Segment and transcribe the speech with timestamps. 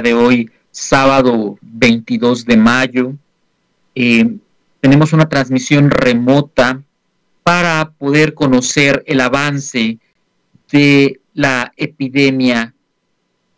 [0.00, 3.14] de hoy, sábado 22 de mayo.
[3.94, 4.36] Eh,
[4.80, 6.82] tenemos una transmisión remota
[7.42, 9.98] para poder conocer el avance
[10.70, 12.74] de la epidemia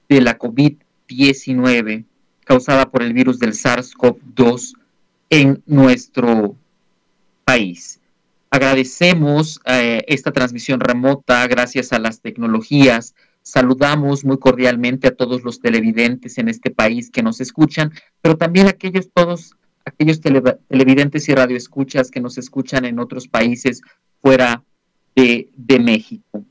[0.08, 2.04] de la COVID-19
[2.44, 4.74] causada por el virus del SARS-CoV-2
[5.30, 6.56] en nuestro
[7.44, 8.00] país.
[8.50, 13.14] Agradecemos eh, esta transmisión remota gracias a las tecnologías.
[13.44, 18.66] Saludamos muy cordialmente a todos los televidentes en este país que nos escuchan, pero también
[18.66, 19.54] a aquellos todos
[19.84, 23.82] aquellos televidentes y radioescuchas que nos escuchan en otros países
[24.20, 24.62] fuera
[25.14, 26.42] de, México.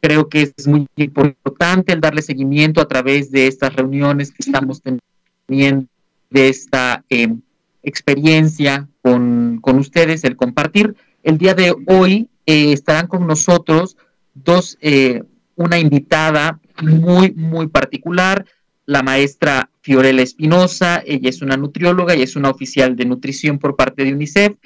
[0.00, 4.82] Creo que es muy importante el darle seguimiento a través de estas reuniones que estamos
[4.82, 5.86] teniendo,
[6.30, 7.34] de esta eh,
[7.82, 13.96] experiencia con, con ustedes, el compartir el día de hoy eh, estarán con nosotros
[14.34, 15.22] dos, eh,
[15.62, 18.44] una invitada muy, muy particular,
[18.86, 23.76] la maestra Fiorella Espinosa, ella es una nutrióloga y es una oficial de nutrición por
[23.76, 24.56] parte de UNICEF,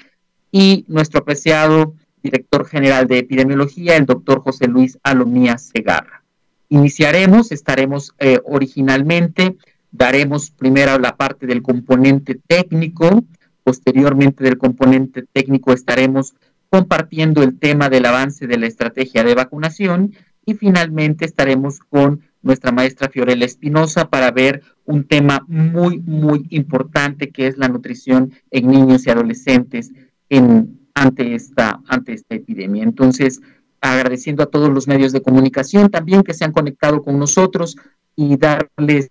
[0.51, 6.23] y nuestro apreciado director general de epidemiología, el doctor José Luis Alomía Segarra.
[6.69, 9.55] Iniciaremos, estaremos eh, originalmente,
[9.91, 13.23] daremos primero la parte del componente técnico,
[13.63, 16.33] posteriormente del componente técnico estaremos
[16.69, 20.13] compartiendo el tema del avance de la estrategia de vacunación
[20.47, 27.31] y finalmente estaremos con nuestra maestra Fiorella Espinosa para ver un tema muy, muy importante
[27.31, 29.91] que es la nutrición en niños y adolescentes
[30.29, 32.83] en, ante, esta, ante esta epidemia.
[32.83, 33.41] Entonces,
[33.81, 37.75] agradeciendo a todos los medios de comunicación también que se han conectado con nosotros
[38.15, 39.09] y darles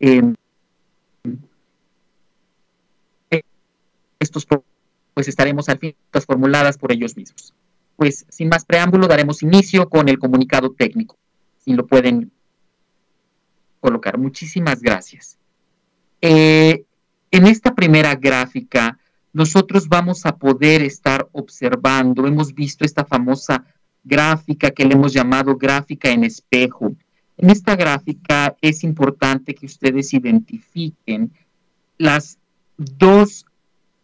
[0.00, 0.34] eh,
[4.18, 4.44] estos
[5.14, 5.94] pues estaremos al fin
[6.26, 7.54] formuladas por ellos mismos.
[7.96, 11.16] Pues sin más preámbulo, daremos inicio con el comunicado técnico,
[11.58, 12.32] si lo pueden
[13.80, 14.18] colocar.
[14.18, 15.38] Muchísimas gracias.
[16.20, 16.84] Eh,
[17.30, 18.98] en esta primera gráfica,
[19.32, 23.64] nosotros vamos a poder estar observando, hemos visto esta famosa
[24.04, 26.94] gráfica que le hemos llamado gráfica en espejo.
[27.36, 31.32] En esta gráfica es importante que ustedes identifiquen
[31.98, 32.38] las
[32.76, 33.46] dos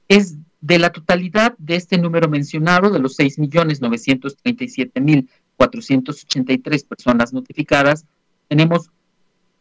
[0.07, 8.05] Es de la totalidad de este número mencionado, de los 6.937.000 483 personas notificadas,
[8.47, 8.91] tenemos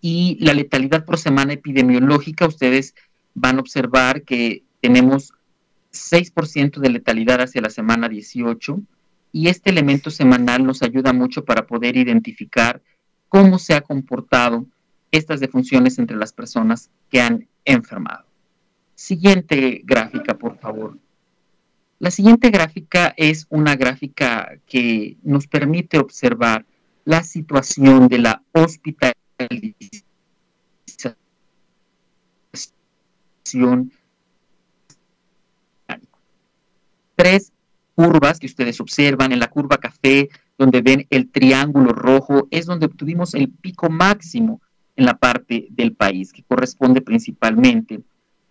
[0.00, 2.46] y la letalidad por semana epidemiológica.
[2.46, 2.94] Ustedes
[3.34, 5.32] van a observar que tenemos
[5.92, 8.80] 6% de letalidad hacia la semana 18
[9.32, 12.82] y este elemento semanal nos ayuda mucho para poder identificar
[13.28, 14.66] cómo se ha comportado
[15.10, 18.24] estas defunciones entre las personas que han enfermado.
[18.94, 20.98] Siguiente gráfica, por favor.
[21.98, 26.64] La siguiente gráfica es una gráfica que nos permite observar
[27.04, 29.17] la situación de la hospitalización.
[37.16, 37.52] Tres
[37.94, 42.86] curvas que ustedes observan en la curva café, donde ven el triángulo rojo, es donde
[42.86, 44.60] obtuvimos el pico máximo
[44.96, 48.00] en la parte del país, que corresponde principalmente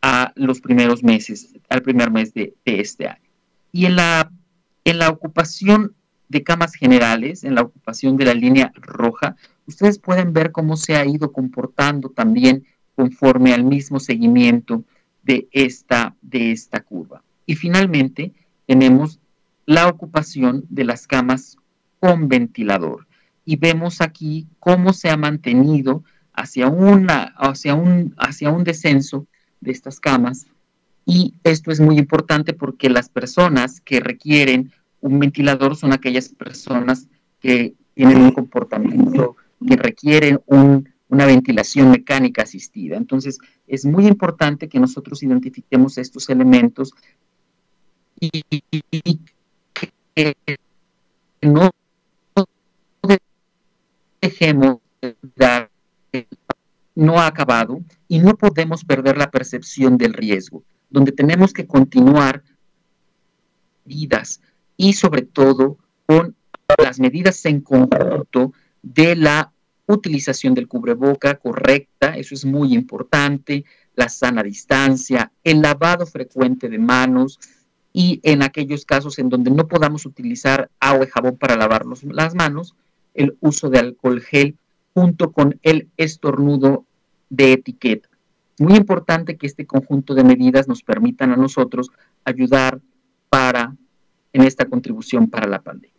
[0.01, 3.29] a los primeros meses, al primer mes de, este año.
[3.71, 4.31] Y en la,
[4.83, 5.93] en la ocupación
[6.29, 9.35] de camas generales, en la ocupación de la línea roja,
[9.65, 12.65] ustedes pueden ver cómo se ha ido comportando también
[12.95, 14.83] conforme al mismo seguimiento
[15.23, 17.21] de esta, de esta curva.
[17.45, 18.33] Y finalmente
[18.65, 19.19] tenemos
[19.65, 21.57] la ocupación de las camas
[21.99, 23.07] con ventilador.
[23.45, 26.03] Y vemos aquí cómo se ha mantenido
[26.33, 26.71] hacia,
[27.37, 29.27] hacia, un, hacia un descenso
[29.61, 30.47] de estas camas.
[31.05, 34.71] Y esto es muy importante porque las personas que requieren
[35.01, 37.07] un ventilador son aquellas personas
[37.39, 39.35] que tienen un comportamiento
[39.67, 42.97] que requieren una ventilación mecánica asistida.
[42.97, 46.93] Entonces, es muy importante que nosotros identifiquemos estos elementos
[48.19, 48.43] y,
[50.13, 50.35] que
[51.41, 51.69] no
[54.21, 55.69] dejemos de dar
[56.97, 62.43] no ha acabado y no podemos perder la percepción del riesgo, donde tenemos que continuar
[63.85, 64.41] vidas
[64.77, 66.35] y sobre todo con
[66.77, 69.51] las medidas en conjunto de la
[69.87, 73.65] utilización del cubreboca correcta, eso es muy importante,
[73.95, 77.39] la sana distancia, el lavado frecuente de manos
[77.91, 82.35] y en aquellos casos en donde no podamos utilizar agua y jabón para lavarnos las
[82.35, 82.75] manos,
[83.15, 84.55] el uso de alcohol gel
[84.93, 86.85] junto con el estornudo
[87.29, 88.09] de etiqueta.
[88.59, 91.89] Muy importante que este conjunto de medidas nos permitan a nosotros
[92.23, 92.79] ayudar
[93.29, 93.75] para
[94.37, 95.95] en esta contribución para la pandemia.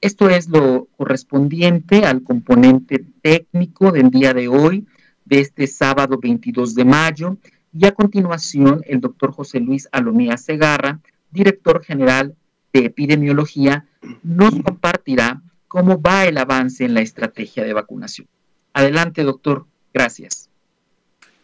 [0.00, 4.86] Esto es lo correspondiente al componente técnico del día de hoy,
[5.24, 7.36] de este sábado 22 de mayo.
[7.72, 11.00] Y a continuación, el doctor José Luis Alomía Segarra,
[11.30, 12.34] director general
[12.72, 13.86] de epidemiología,
[14.22, 18.28] nos compartirá cómo va el avance en la estrategia de vacunación.
[18.72, 19.66] Adelante, doctor.
[19.92, 20.48] Gracias.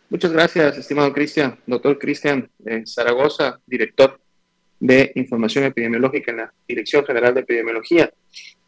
[0.08, 1.58] Muchas gracias, estimado Cristian.
[1.66, 2.48] Doctor Cristian
[2.86, 4.20] Zaragoza, director
[4.78, 8.12] de Información Epidemiológica en la Dirección General de Epidemiología.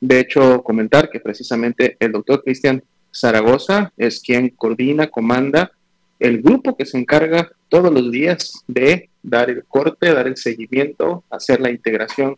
[0.00, 2.82] De hecho, comentar que precisamente el doctor Cristian
[3.14, 5.72] Zaragoza es quien coordina, comanda
[6.18, 11.24] el grupo que se encarga todos los días de dar el corte, dar el seguimiento,
[11.30, 12.36] hacer la integración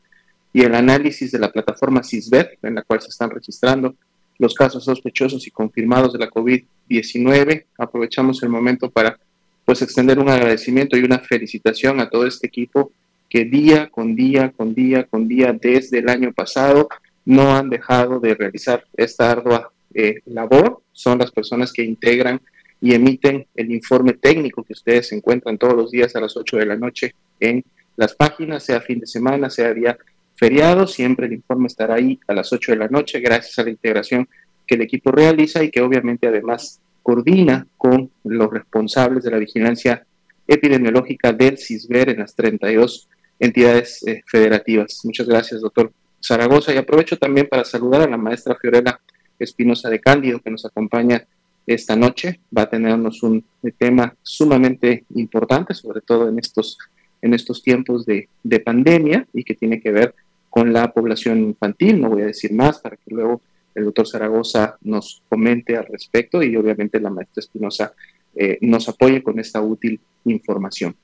[0.53, 3.95] y el análisis de la plataforma CISBET, en la cual se están registrando
[4.39, 7.67] los casos sospechosos y confirmados de la COVID-19.
[7.79, 9.19] Aprovechamos el momento para
[9.65, 12.93] pues extender un agradecimiento y una felicitación a todo este equipo
[13.31, 16.89] que día con día, con día, con día, desde el año pasado,
[17.25, 20.83] no han dejado de realizar esta ardua eh, labor.
[20.93, 22.41] Son las personas que integran
[22.81, 26.67] y emiten el informe técnico que ustedes encuentran todos los días a las 8 de
[26.67, 27.65] la noche en
[27.97, 29.97] las páginas, sea fin de semana, sea día
[30.35, 33.71] feriado, siempre el informe estará ahí a las 8 de la noche, gracias a la
[33.71, 34.29] integración
[34.67, 40.05] que el equipo realiza y que obviamente además coordina con los responsables de la vigilancia
[40.49, 43.09] epidemiológica del CISBER en las 32
[43.41, 45.01] entidades eh, federativas.
[45.05, 45.93] Muchas gracias, doctor
[46.23, 46.73] Zaragoza.
[46.73, 49.01] Y aprovecho también para saludar a la maestra Fiorella
[49.39, 51.27] Espinosa de Cándido, que nos acompaña
[51.67, 52.41] esta noche.
[52.57, 53.45] Va a tenernos un
[53.79, 56.79] tema sumamente importante, sobre todo en estos,
[57.23, 60.15] en estos tiempos de, de pandemia y que tiene que ver
[60.51, 62.01] con la población infantil.
[62.01, 63.41] No voy a decir más para que luego
[63.75, 67.95] el doctor Zaragoza nos comente al respecto y obviamente la maestra Espinosa
[68.35, 70.95] eh, nos apoye con esta útil información.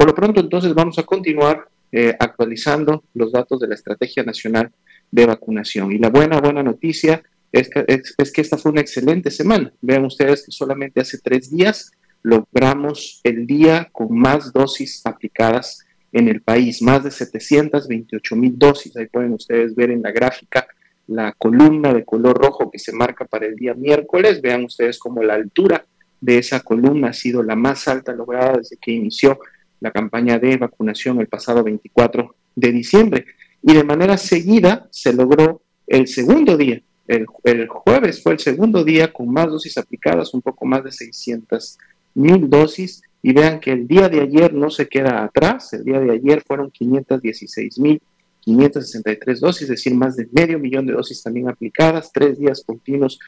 [0.00, 4.72] Por lo pronto, entonces, vamos a continuar eh, actualizando los datos de la Estrategia Nacional
[5.10, 5.92] de Vacunación.
[5.92, 9.70] Y la buena, buena noticia es que, es que esta fue una excelente semana.
[9.82, 11.90] Vean ustedes que solamente hace tres días
[12.22, 18.96] logramos el día con más dosis aplicadas en el país, más de 728 mil dosis.
[18.96, 20.66] Ahí pueden ustedes ver en la gráfica
[21.08, 24.40] la columna de color rojo que se marca para el día miércoles.
[24.40, 25.84] Vean ustedes cómo la altura
[26.22, 29.38] de esa columna ha sido la más alta lograda desde que inició
[29.80, 33.26] la campaña de vacunación el pasado 24 de diciembre.
[33.62, 36.80] Y de manera seguida se logró el segundo día.
[37.06, 40.92] El, el jueves fue el segundo día con más dosis aplicadas, un poco más de
[40.92, 41.78] 600
[42.14, 46.00] mil dosis y vean que el día de ayer no se queda atrás, el día
[46.00, 48.00] de ayer fueron 516 mil
[48.40, 53.18] 563 dosis, es decir, más de medio millón de dosis también aplicadas, tres días continuos,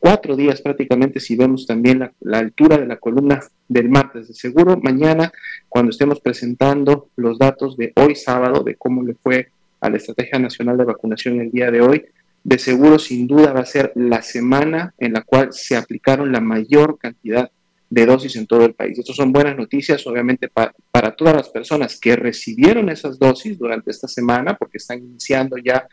[0.00, 4.28] cuatro días prácticamente, si vemos también la, altura de la columna del martes.
[4.28, 5.30] De seguro, mañana,
[5.68, 10.38] cuando estemos presentando los datos de hoy sábado, de cómo le fue a la Estrategia
[10.38, 12.04] Nacional de Vacunación el día de hoy,
[12.42, 16.40] de seguro, sin duda, va a ser la semana en la cual se aplicaron la
[16.40, 17.50] mayor cantidad
[17.90, 18.98] de dosis en todo el país.
[18.98, 24.08] Estas son buenas noticias, obviamente, para todas las personas que recibieron esas dosis durante esta
[24.08, 25.86] semana, porque están iniciando ya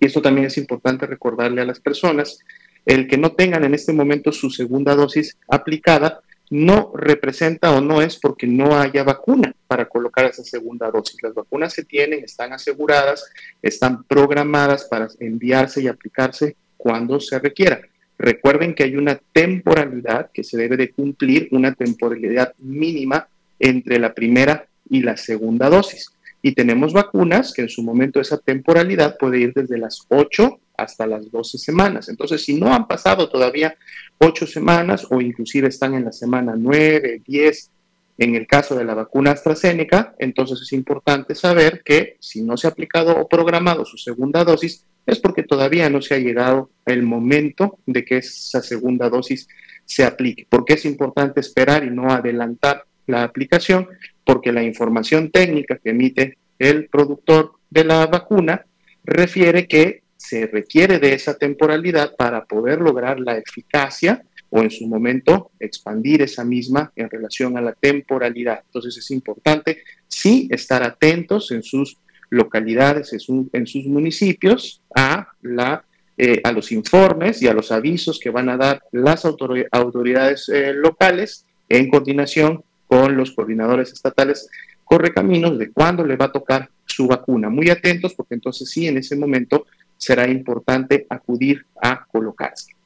[0.00, 2.38] y esto también es importante recordarle a las personas,
[2.86, 8.00] el que no tengan en este momento su segunda dosis aplicada no representa o no
[8.00, 11.20] es porque no haya vacuna para colocar esa segunda dosis.
[11.20, 13.28] Las vacunas se tienen, están aseguradas,
[13.60, 17.80] están programadas para enviarse y aplicarse cuando se requiera.
[18.16, 23.26] Recuerden que hay una temporalidad que se debe de cumplir, una temporalidad mínima
[23.58, 26.10] entre la primera y la segunda dosis.
[26.42, 31.06] Y tenemos vacunas que en su momento esa temporalidad puede ir desde las 8 hasta
[31.06, 32.08] las 12 semanas.
[32.08, 33.76] Entonces, si no han pasado todavía
[34.18, 37.70] 8 semanas o inclusive están en la semana 9, 10,
[38.18, 42.66] en el caso de la vacuna AstraZeneca, entonces es importante saber que si no se
[42.66, 47.02] ha aplicado o programado su segunda dosis, es porque todavía no se ha llegado el
[47.02, 49.46] momento de que esa segunda dosis
[49.84, 50.46] se aplique.
[50.48, 53.88] ¿Por qué es importante esperar y no adelantar la aplicación?
[54.26, 58.66] Porque la información técnica que emite el productor de la vacuna
[59.04, 64.86] refiere que se requiere de esa temporalidad para poder lograr la eficacia o en su
[64.86, 68.62] momento expandir esa misma en relación a la temporalidad.
[68.66, 71.96] Entonces es importante sí estar atentos en sus
[72.30, 75.84] localidades, en, sus municipios, a, la,
[76.18, 80.72] eh, a los informes y a los avisos que van a dar las autoridades eh,
[80.74, 84.48] locales en coordinación con los coordinadores estatales
[84.84, 87.50] corre caminos de cuándo le va a tocar su vacuna.
[87.50, 89.66] Muy atentos porque entonces sí, en ese momento
[89.96, 92.76] será importante acudir a colocarse.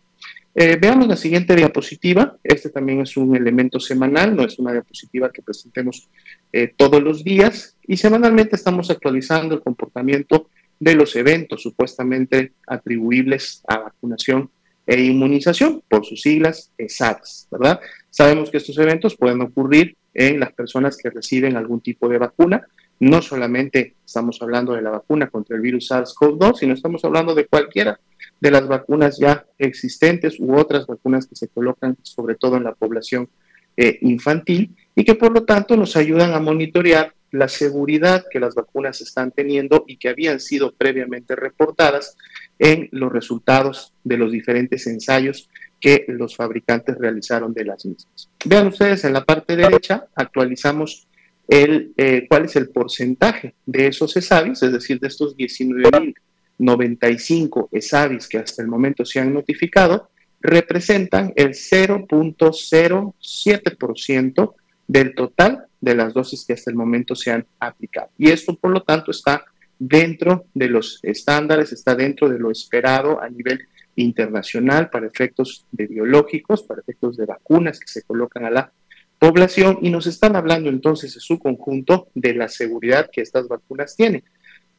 [0.55, 2.37] Eh, veamos la siguiente diapositiva.
[2.43, 6.09] Este también es un elemento semanal, no es una diapositiva que presentemos
[6.53, 7.77] eh, todos los días.
[7.87, 14.51] Y semanalmente estamos actualizando el comportamiento de los eventos supuestamente atribuibles a vacunación
[14.91, 17.79] e inmunización, por sus siglas ESADS, ¿verdad?
[18.11, 22.67] Sabemos que estos eventos pueden ocurrir en las personas que reciben algún tipo de vacuna.
[22.99, 27.47] No solamente estamos hablando de la vacuna contra el virus SARS-CoV-2, sino estamos hablando de
[27.47, 28.01] cualquiera
[28.41, 32.75] de las vacunas ya existentes u otras vacunas que se colocan sobre todo en la
[32.75, 33.29] población
[33.77, 38.57] eh, infantil y que por lo tanto nos ayudan a monitorear la seguridad que las
[38.57, 42.17] vacunas están teniendo y que habían sido previamente reportadas
[42.61, 45.49] en los resultados de los diferentes ensayos
[45.81, 48.29] que los fabricantes realizaron de las mismas.
[48.45, 51.07] Vean ustedes en la parte derecha, actualizamos
[51.49, 58.29] el, eh, cuál es el porcentaje de esos ESAVIS, es decir, de estos 19.095 ESAVIS
[58.29, 60.11] que hasta el momento se han notificado,
[60.43, 64.55] representan el 0.07%
[64.87, 68.11] del total de las dosis que hasta el momento se han aplicado.
[68.19, 69.47] Y esto, por lo tanto, está
[69.81, 73.61] dentro de los estándares, está dentro de lo esperado a nivel
[73.97, 78.73] internacional para efectos de biológicos, para efectos de vacunas que se colocan a la
[79.19, 83.97] población y nos están hablando entonces en su conjunto de la seguridad que estas vacunas
[83.97, 84.23] tienen.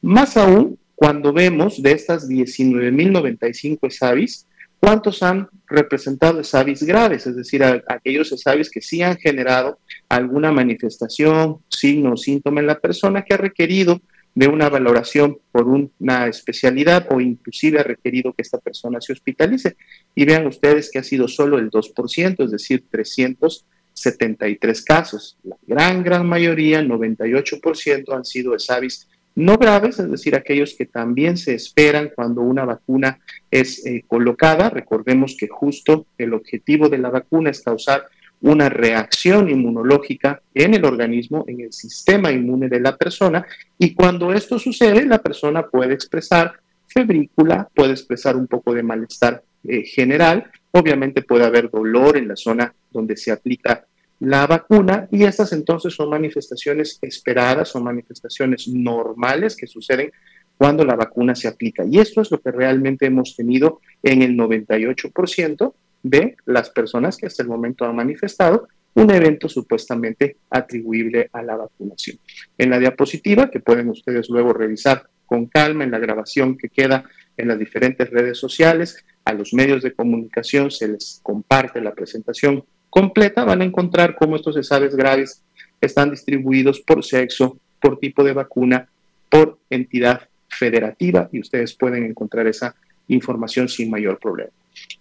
[0.01, 4.45] Más aún cuando vemos de estas 19.095 ESAVIS,
[4.81, 7.27] ¿Cuántos han representado SAVIS graves?
[7.27, 9.77] Es decir, aquellos SAVIS que sí han generado
[10.09, 14.01] alguna manifestación, signo o síntoma en la persona que ha requerido
[14.33, 19.75] de una valoración por una especialidad o inclusive ha requerido que esta persona se hospitalice.
[20.15, 25.37] Y vean ustedes que ha sido solo el 2%, es decir, 373 casos.
[25.43, 31.37] La gran, gran mayoría, 98%, han sido SAVIS no graves, es decir, aquellos que también
[31.37, 34.69] se esperan cuando una vacuna es eh, colocada.
[34.69, 38.07] Recordemos que justo el objetivo de la vacuna es causar
[38.41, 43.45] una reacción inmunológica en el organismo, en el sistema inmune de la persona,
[43.77, 46.53] y cuando esto sucede, la persona puede expresar
[46.87, 52.35] febrícula, puede expresar un poco de malestar eh, general, obviamente puede haber dolor en la
[52.35, 53.85] zona donde se aplica
[54.19, 60.11] la vacuna y estas entonces son manifestaciones esperadas, son manifestaciones normales que suceden
[60.57, 61.83] cuando la vacuna se aplica.
[61.89, 65.73] Y esto es lo que realmente hemos tenido en el 98%
[66.03, 71.55] de las personas que hasta el momento han manifestado un evento supuestamente atribuible a la
[71.55, 72.17] vacunación.
[72.57, 77.05] En la diapositiva, que pueden ustedes luego revisar con calma en la grabación que queda
[77.37, 82.65] en las diferentes redes sociales, a los medios de comunicación se les comparte la presentación
[82.89, 85.41] completa, van a encontrar cómo estos cesares graves
[85.79, 88.89] están distribuidos por sexo, por tipo de vacuna,
[89.29, 92.75] por entidad federativa y ustedes pueden encontrar esa
[93.07, 94.51] información sin mayor problema.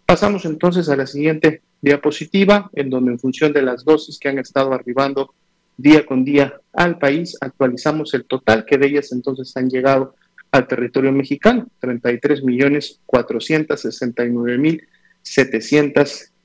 [0.06, 4.38] Pasamos entonces a la siguiente diapositiva, en donde en función de las dosis que han
[4.38, 5.34] estado arribando
[5.76, 10.14] día con día al país, actualizamos el total que de ellas entonces han llegado
[10.50, 14.82] al territorio mexicano, 33 millones 469 mil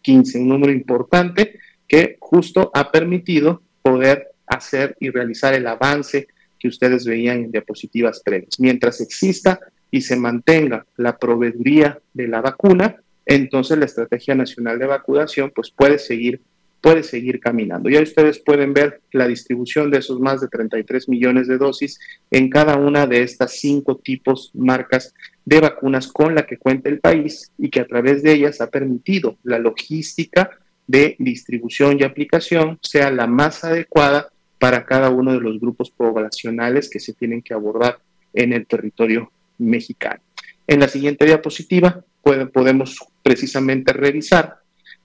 [0.02, 6.28] 15, un número importante que justo ha permitido poder hacer y realizar el avance
[6.60, 8.60] que ustedes veían en diapositivas previas.
[8.60, 9.60] Mientras exista
[9.90, 15.72] y se mantenga la proveeduría de la vacuna, entonces la Estrategia Nacional de Vacunación pues
[15.72, 16.42] puede seguir
[16.86, 17.90] puede seguir caminando.
[17.90, 22.48] Ya ustedes pueden ver la distribución de esos más de 33 millones de dosis en
[22.48, 25.12] cada una de estas cinco tipos, marcas
[25.46, 28.70] de vacunas con la que cuenta el país y que a través de ellas ha
[28.70, 30.52] permitido la logística
[30.86, 36.88] de distribución y aplicación sea la más adecuada para cada uno de los grupos poblacionales
[36.88, 37.98] que se tienen que abordar
[38.32, 40.22] en el territorio mexicano.
[40.68, 44.60] En la siguiente diapositiva podemos precisamente revisar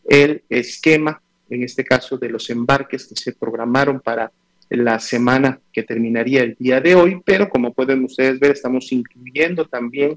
[0.04, 4.30] el esquema, en este caso de los embarques que se programaron para
[4.68, 9.64] la semana que terminaría el día de hoy, pero como pueden ustedes ver, estamos incluyendo
[9.64, 10.14] también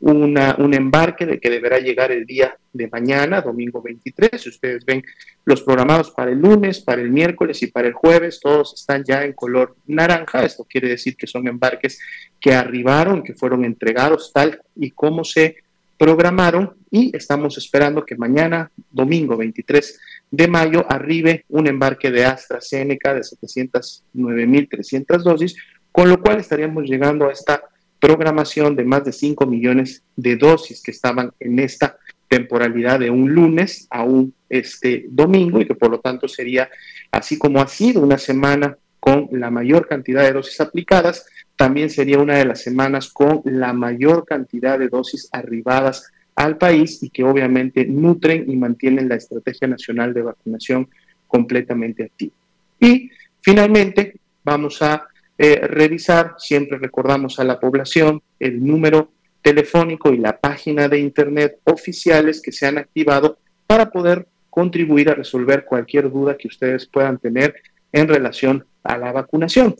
[0.00, 4.38] un embarque de que deberá llegar el día de mañana, domingo 23.
[4.38, 5.02] Si ustedes ven
[5.46, 9.24] los programados para el lunes, para el miércoles y para el jueves, todos están ya
[9.24, 10.44] en color naranja.
[10.44, 11.98] Esto quiere decir que son embarques
[12.38, 15.56] que arribaron, que fueron entregados tal y como se
[15.98, 23.14] programaron y estamos esperando que mañana, domingo 23 de mayo, arribe un embarque de AstraZeneca
[23.14, 25.56] de 709.300 dosis,
[25.92, 27.62] con lo cual estaríamos llegando a esta
[27.98, 31.96] programación de más de 5 millones de dosis que estaban en esta
[32.28, 36.68] temporalidad de un lunes a un este domingo y que por lo tanto sería
[37.10, 42.18] así como ha sido una semana con la mayor cantidad de dosis aplicadas, también sería
[42.18, 47.24] una de las semanas con la mayor cantidad de dosis arribadas al país y que
[47.24, 50.88] obviamente nutren y mantienen la estrategia nacional de vacunación
[51.26, 52.34] completamente activa.
[52.78, 55.06] Y finalmente vamos a
[55.38, 59.10] eh, revisar, siempre recordamos a la población el número
[59.42, 65.14] telefónico y la página de internet oficiales que se han activado para poder contribuir a
[65.14, 67.56] resolver cualquier duda que ustedes puedan tener
[67.92, 69.74] en relación a la vacunación.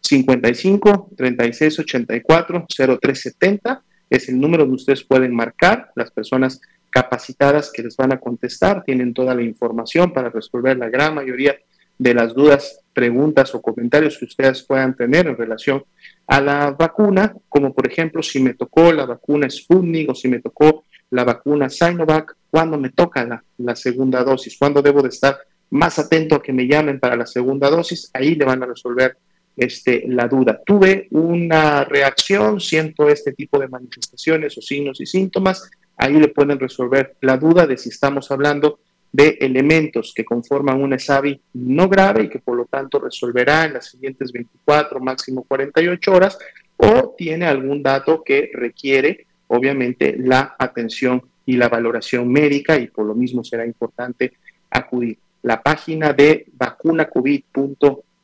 [0.00, 5.90] 55 36 84 0370 es el número donde ustedes pueden marcar.
[5.94, 10.88] Las personas capacitadas que les van a contestar tienen toda la información para resolver la
[10.88, 11.56] gran mayoría
[11.98, 15.84] de las dudas, preguntas o comentarios que ustedes puedan tener en relación
[16.26, 20.40] a la vacuna, como por ejemplo si me tocó la vacuna Sputnik o si me
[20.40, 25.38] tocó la vacuna Sinovac, cuándo me toca la, la segunda dosis, cuándo debo de estar
[25.70, 29.16] más atento a que me llamen para la segunda dosis, ahí le van a resolver
[29.58, 30.60] este, la duda.
[30.64, 36.58] Tuve una reacción, siento este tipo de manifestaciones o signos y síntomas, ahí le pueden
[36.58, 38.78] resolver la duda de si estamos hablando
[39.10, 43.74] de elementos que conforman una SAVI no grave y que por lo tanto resolverá en
[43.74, 46.38] las siguientes 24, máximo 48 horas,
[46.76, 53.06] o tiene algún dato que requiere, obviamente, la atención y la valoración médica y por
[53.06, 54.34] lo mismo será importante
[54.70, 55.18] acudir.
[55.42, 56.46] La página de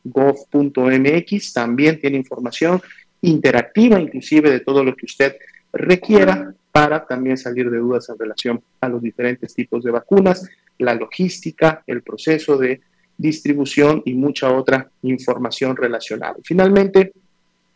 [0.04, 2.80] vacunacovid.gov.mx también tiene información
[3.22, 5.36] interactiva, inclusive de todo lo que usted
[5.72, 10.94] requiera para también salir de dudas en relación a los diferentes tipos de vacunas la
[10.94, 12.80] logística, el proceso de
[13.16, 16.36] distribución y mucha otra información relacionada.
[16.42, 17.12] Finalmente,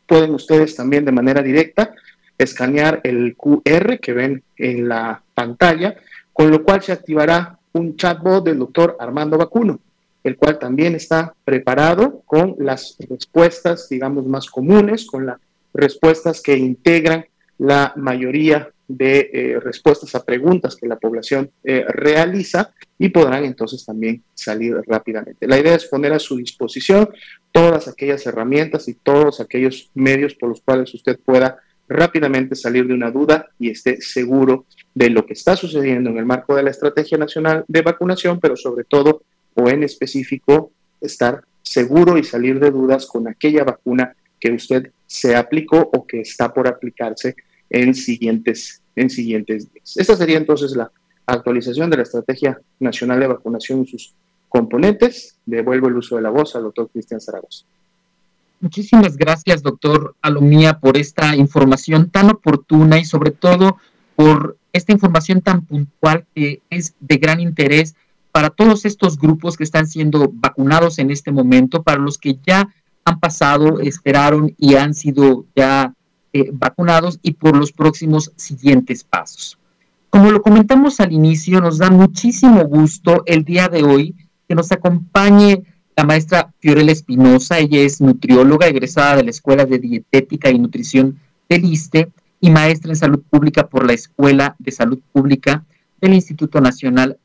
[0.07, 1.95] pueden ustedes también de manera directa
[2.37, 5.97] escanear el QR que ven en la pantalla,
[6.33, 9.81] con lo cual se activará un chatbot del doctor Armando Vacuno,
[10.29, 15.39] el cual también está preparado con las respuestas, digamos, más comunes, con las
[15.73, 17.25] respuestas que integran
[17.59, 23.85] la mayoría de eh, respuestas a preguntas que la población eh, realiza y podrán entonces
[23.85, 25.47] también salir rápidamente.
[25.47, 27.09] La idea es poner a su disposición
[27.53, 32.95] todas aquellas herramientas y todos aquellos medios por los cuales usted pueda rápidamente salir de
[32.95, 36.71] una duda y esté seguro de lo que está sucediendo en el marco de la
[36.71, 39.23] Estrategia Nacional de Vacunación, pero sobre todo
[39.59, 45.35] o en específico estar seguro y salir de dudas con aquella vacuna que usted se
[45.35, 47.35] aplicó o que está por aplicarse
[47.69, 49.97] en siguientes, en siguientes días.
[49.97, 50.91] Esta sería entonces la
[51.27, 54.15] actualización de la Estrategia Nacional de Vacunación y sus
[54.49, 55.37] componentes.
[55.45, 57.67] Devuelvo el uso de la voz al doctor Cristian Zaragoza.
[58.61, 63.77] Muchísimas gracias, doctor Alomía, por esta información tan oportuna y sobre todo
[64.17, 67.95] por esta información tan puntual que es de gran interés
[68.33, 72.69] para todos estos grupos que están siendo vacunados en este momento, para los que ya
[73.05, 75.95] han pasado, esperaron y han sido ya
[76.33, 79.59] eh, vacunados y por los próximos siguientes pasos.
[80.11, 84.15] Como lo comentamos al inicio, nos da muchísimo gusto el día de hoy
[84.49, 85.63] que nos acompañe
[85.97, 87.59] la maestra Fiorella Espinosa.
[87.59, 92.11] Ella es nutrióloga egresada de la Escuela de Dietética y Nutrición del ISTE
[92.41, 95.65] y maestra en salud pública por la Escuela de Salud Pública
[96.01, 97.19] del Instituto Nacional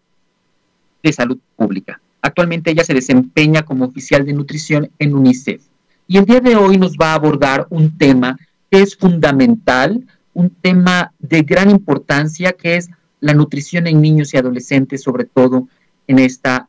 [1.03, 2.01] de Salud Pública.
[2.21, 5.61] Actualmente ella se desempeña como oficial de nutrición en UNICEF.
[6.07, 8.37] Y el día de hoy nos va a abordar un tema
[8.73, 12.89] es fundamental, un tema de gran importancia que es
[13.19, 15.67] la nutrición en niños y adolescentes, sobre todo
[16.07, 16.67] en esta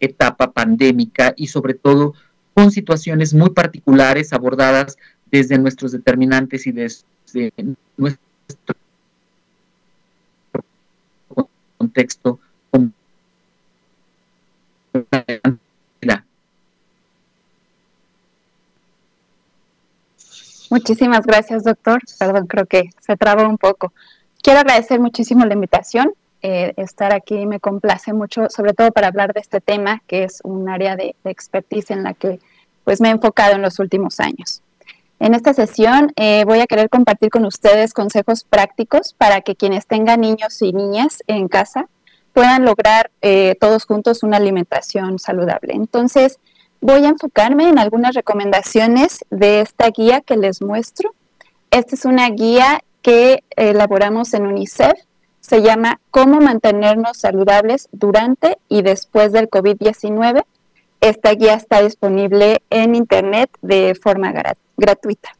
[0.00, 2.14] etapa pandémica y sobre todo
[2.54, 4.96] con situaciones muy particulares abordadas
[5.30, 7.52] desde nuestros determinantes y desde
[7.96, 8.74] nuestro
[11.76, 12.40] contexto
[20.70, 22.00] Muchísimas gracias, doctor.
[22.18, 23.92] Perdón, creo que se trabó un poco.
[24.42, 26.12] Quiero agradecer muchísimo la invitación.
[26.42, 30.40] Eh, estar aquí me complace mucho, sobre todo para hablar de este tema, que es
[30.44, 32.38] un área de, de expertise en la que
[32.84, 34.62] pues, me he enfocado en los últimos años.
[35.20, 39.86] En esta sesión eh, voy a querer compartir con ustedes consejos prácticos para que quienes
[39.86, 41.88] tengan niños y niñas en casa
[42.32, 45.74] puedan lograr eh, todos juntos una alimentación saludable.
[45.74, 46.38] Entonces,
[46.80, 51.14] voy a enfocarme en algunas recomendaciones de esta guía que les muestro.
[51.70, 54.98] Esta es una guía que elaboramos en UNICEF.
[55.40, 60.44] Se llama Cómo mantenernos saludables durante y después del COVID-19.
[61.00, 64.32] Esta guía está disponible en Internet de forma
[64.76, 65.37] gratuita.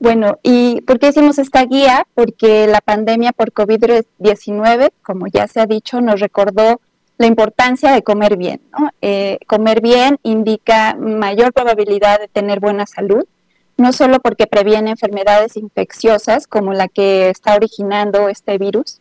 [0.00, 2.06] Bueno, ¿y por qué hicimos esta guía?
[2.14, 6.80] Porque la pandemia por COVID-19, como ya se ha dicho, nos recordó
[7.18, 8.60] la importancia de comer bien.
[9.02, 13.24] Eh, comer bien indica mayor probabilidad de tener buena salud,
[13.76, 19.00] no solo porque previene enfermedades infecciosas como la que está originando este virus,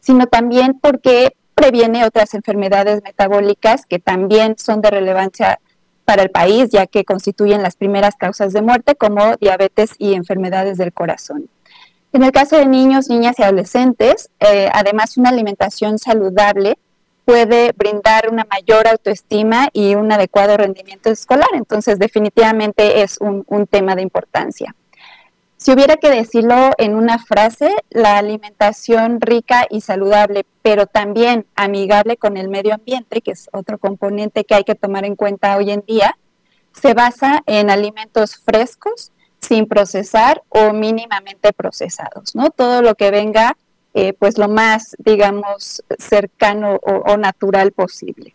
[0.00, 5.60] sino también porque previene otras enfermedades metabólicas que también son de relevancia
[6.04, 10.78] para el país, ya que constituyen las primeras causas de muerte, como diabetes y enfermedades
[10.78, 11.48] del corazón.
[12.12, 16.78] En el caso de niños, niñas y adolescentes, eh, además una alimentación saludable
[17.24, 21.48] puede brindar una mayor autoestima y un adecuado rendimiento escolar.
[21.54, 24.74] Entonces, definitivamente es un, un tema de importancia.
[25.64, 32.18] Si hubiera que decirlo en una frase, la alimentación rica y saludable, pero también amigable
[32.18, 35.70] con el medio ambiente, que es otro componente que hay que tomar en cuenta hoy
[35.70, 36.18] en día,
[36.74, 42.50] se basa en alimentos frescos, sin procesar o mínimamente procesados, ¿no?
[42.50, 43.56] Todo lo que venga,
[43.94, 48.34] eh, pues lo más, digamos, cercano o, natural posible.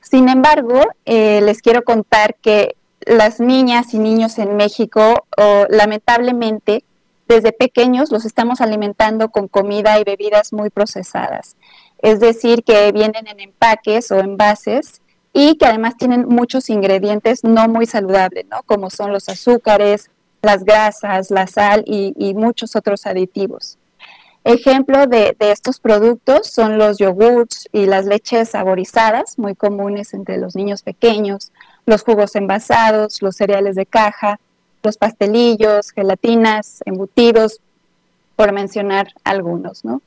[0.00, 2.75] Sin embargo, eh, les quiero contar que
[3.06, 5.26] las niñas y niños en México,
[5.70, 6.84] lamentablemente,
[7.28, 11.56] desde pequeños los estamos alimentando con comida y bebidas muy procesadas.
[11.98, 15.00] Es decir, que vienen en empaques o envases
[15.32, 18.62] y que además tienen muchos ingredientes no muy saludables, ¿no?
[18.64, 20.10] Como son los azúcares,
[20.42, 23.78] las grasas, la sal y, muchos otros aditivos.
[24.44, 30.38] Ejemplo de, de, estos productos son los yogurts y las leches saborizadas, muy comunes entre
[30.38, 31.50] los niños pequeños,
[31.86, 34.38] los jugos envasados, los cereales de caja,
[34.82, 37.60] los pastelillos, gelatinas, embutidos,
[38.34, 40.02] por mencionar algunos, ¿no?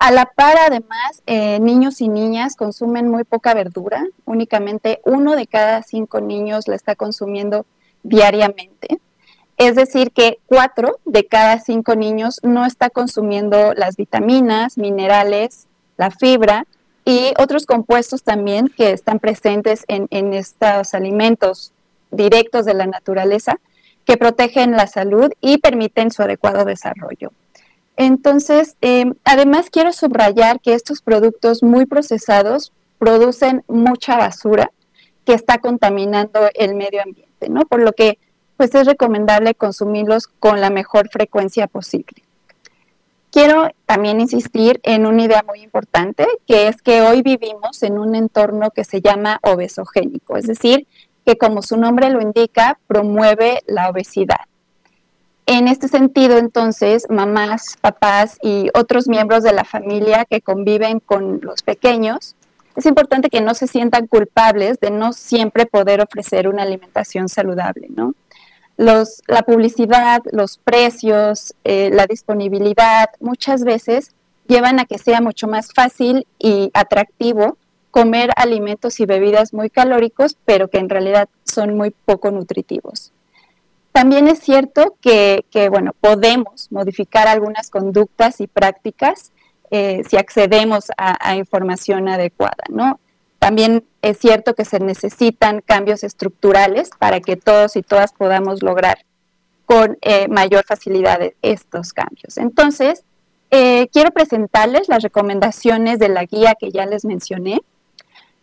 [0.00, 5.46] A la par, además, eh, niños y niñas consumen muy poca verdura, únicamente uno de
[5.46, 7.66] cada cinco niños la está consumiendo
[8.02, 9.00] diariamente.
[9.56, 16.12] Es decir, que cuatro de cada cinco niños no está consumiendo las vitaminas, minerales, la
[16.12, 16.64] fibra
[17.08, 21.72] y otros compuestos también que están presentes en, estos alimentos
[22.10, 23.58] directos de la naturaleza
[24.04, 27.32] que protegen la salud y permiten su adecuado desarrollo.
[27.96, 34.70] Entonces, em, además quiero subrayar que estos productos muy procesados producen mucha basura
[35.24, 37.62] que está contaminando el medio ambiente, ¿no?
[37.62, 38.18] Por lo que,
[38.58, 42.27] pues es recomendable consumirlos con la mejor frecuencia posible.
[43.30, 48.14] Quiero también insistir en una idea muy importante, que es que hoy vivimos en un
[48.14, 50.86] entorno que se llama obesogénico, es decir,
[51.26, 54.40] que como su nombre lo indica, promueve la obesidad.
[55.44, 61.40] En este sentido, entonces, mamás, papás y otros miembros de la familia que conviven con
[61.42, 62.34] los pequeños,
[62.76, 67.88] es importante que no se sientan culpables de no siempre poder ofrecer una alimentación saludable,
[67.90, 68.14] ¿no?
[68.78, 74.14] La publicidad, los precios, eh, la disponibilidad, muchas veces
[74.46, 77.58] llevan a que sea mucho más fácil y atractivo
[77.90, 83.12] comer alimentos y bebidas muy calóricos, pero que en realidad son muy poco nutritivos.
[83.92, 89.32] También es cierto que, bueno, podemos modificar algunas conductas y prácticas
[89.70, 93.00] eh, si accedemos a, a, información adecuada, ¿no?
[93.38, 98.98] También es cierto que se necesitan cambios estructurales para que todos y todas podamos lograr
[99.64, 102.38] con eh, mayor facilidad estos cambios.
[102.38, 103.04] Entonces,
[103.50, 107.60] eh, quiero presentarles las recomendaciones de la guía que ya les mencioné.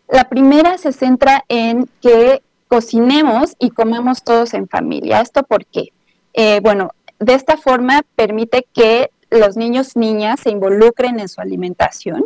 [0.08, 5.22] La primera se centra en que cocinemos y comemos todos en familia.
[5.22, 5.90] ¿Esto por qué?
[6.34, 12.26] Eh, bueno, de esta forma permite que los niños, niñas se involucren en su alimentación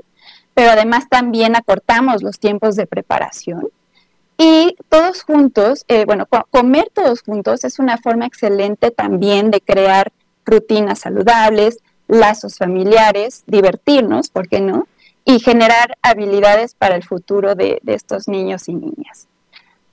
[0.60, 3.70] pero además también acortamos los tiempos de preparación.
[4.38, 10.12] Y todos juntos, eh, bueno, comer todos juntos es una forma excelente también de crear
[10.44, 14.90] rutinas saludables, lazos familiares, divertirnos, ¿por qué no?
[15.24, 19.30] Y generar habilidades para el futuro de, estos niños y niñas.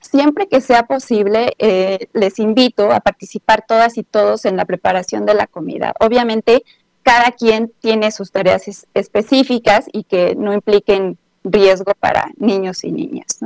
[0.01, 5.25] siempre que sea posible, eh, les invito a participar todas y todos en la preparación
[5.25, 5.93] de la comida.
[6.01, 6.65] Obviamente,
[7.07, 13.39] cada quien tiene sus tareas específicas y que no impliquen riesgo para niños y niñas.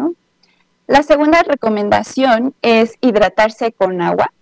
[0.87, 4.33] La segunda recomendación es hidratarse con agua.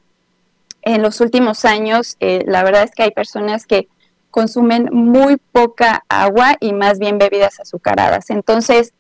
[0.84, 3.90] En los últimos años, eh, la verdad es que hay personas que
[4.32, 8.30] consumen muy poca agua y más bien bebidas azucaradas.
[8.30, 8.94] Entonces,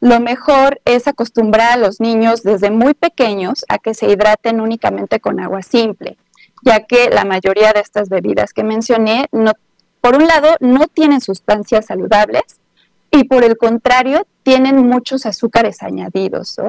[0.00, 5.20] lo mejor es acostumbrar a los niños desde muy pequeños a que se hidraten únicamente
[5.20, 6.16] con agua simple,
[6.64, 9.52] ya que la mayoría de estas bebidas que mencioné, no,
[10.06, 12.60] por un lado, no tienen sustancias saludables
[13.10, 16.60] y por el contrario, tienen muchos azúcares añadidos.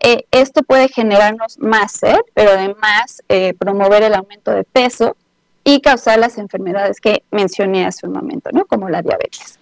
[0.00, 5.16] Eh, esto puede generarnos más sed, pero además eh, promover el aumento de peso
[5.64, 9.58] y causar las enfermedades que mencioné hace un momento, como la diabetes.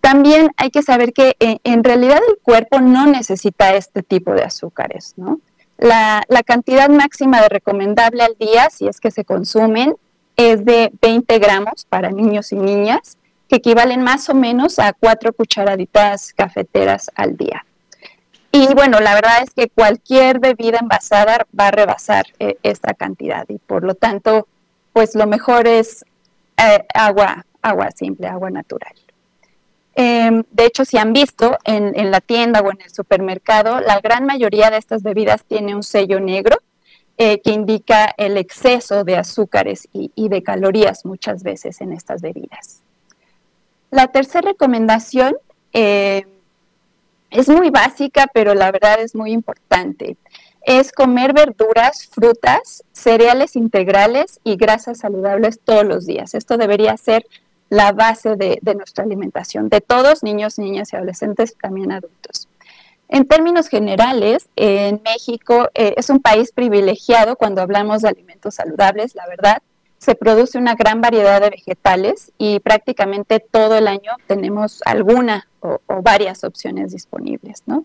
[0.00, 4.42] También hay que saber que eh, en realidad el cuerpo no necesita este tipo de
[4.42, 5.38] azúcares, ¿no?
[5.76, 9.94] La, cantidad máxima de recomendable al día, si es que se consumen,
[10.38, 15.32] es de 20 gramos para niños y niñas, que equivalen más o menos a cuatro
[15.32, 17.66] cucharaditas cafeteras al día.
[18.52, 23.44] Y bueno, la verdad es que cualquier bebida envasada va a rebasar eh, esta cantidad
[23.48, 24.46] y por lo tanto,
[24.92, 26.04] pues lo mejor es
[26.56, 28.94] eh, agua, agua simple, agua natural.
[29.96, 34.24] Em, de hecho, si han visto en, la tienda o en el supermercado, la gran
[34.24, 36.58] mayoría de estas bebidas tiene un sello negro
[37.20, 42.82] eh, que indica el exceso de azúcares y, de calorías muchas veces en estas bebidas.
[43.90, 45.34] La tercera recomendación
[45.72, 46.26] eh,
[47.30, 50.16] es muy básica, pero la verdad es muy importante.
[50.62, 56.34] Es comer verduras, frutas, cereales integrales y grasas saludables todos los días.
[56.34, 57.26] Esto debería ser
[57.68, 62.48] la base de, nuestra alimentación, de todos, niños, niñas y adolescentes, también adultos.
[63.08, 69.14] En términos generales, en México eh, es un país privilegiado cuando hablamos de alimentos saludables,
[69.14, 69.62] la verdad.
[69.96, 75.80] Se produce una gran variedad de vegetales y prácticamente todo el año tenemos alguna o,
[76.02, 77.84] varias opciones disponibles, ¿no?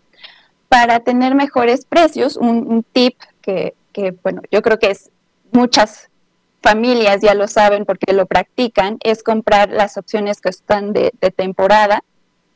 [0.69, 5.09] Para tener mejores precios, un, tip que, que, bueno, yo creo que es
[5.51, 6.09] muchas
[6.63, 12.03] familias ya lo saben porque lo practican, es comprar las opciones que están de, temporada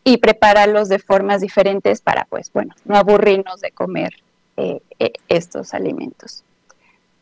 [0.08, 4.13] y prepararlos de formas diferentes para, pues, bueno, no aburrirnos de comer
[4.56, 6.46] eh, eh, estos alimentos.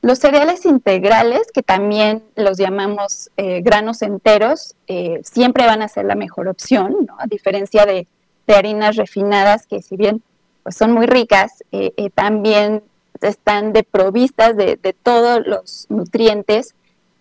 [0.04, 4.76] Los cereales integrales, que también los llamamos eh, granos enteros,
[5.24, 8.08] siempre van a ser la mejor opción, a diferencia de,
[8.56, 10.22] harinas refinadas, que si bien
[10.62, 11.64] pues, son muy ricas,
[12.14, 12.84] también
[13.20, 16.76] están deprovistas de, de todos los nutrientes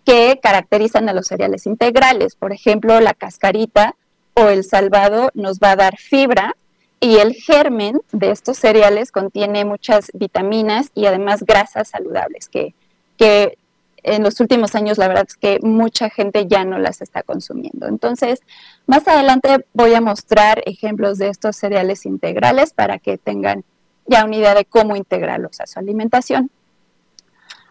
[0.05, 2.35] que caracterizan a los cereales integrales.
[2.35, 3.95] Por ejemplo, la cascarita
[4.35, 6.55] o el salvado nos va a dar fibra
[6.99, 12.73] y el germen de estos cereales contiene muchas vitaminas y además grasas saludables que,
[13.17, 13.57] que
[14.03, 17.87] en los últimos años la verdad es que mucha gente ya no las está consumiendo.
[17.87, 18.41] Entonces,
[18.85, 23.63] más adelante voy a mostrar ejemplos de estos cereales integrales para que tengan
[24.05, 26.51] ya una idea de cómo integrarlos a su alimentación.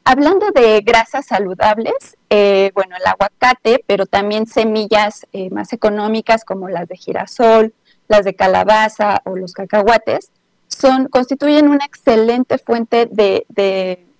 [0.07, 6.69] Hablando de grasas saludables, eh, bueno, el aguacate, pero también semillas eh, más económicas como
[6.69, 7.73] las de girasol,
[8.09, 10.31] las de calabaza o los cacahuates,
[10.69, 13.47] son, constituyen una excelente fuente de,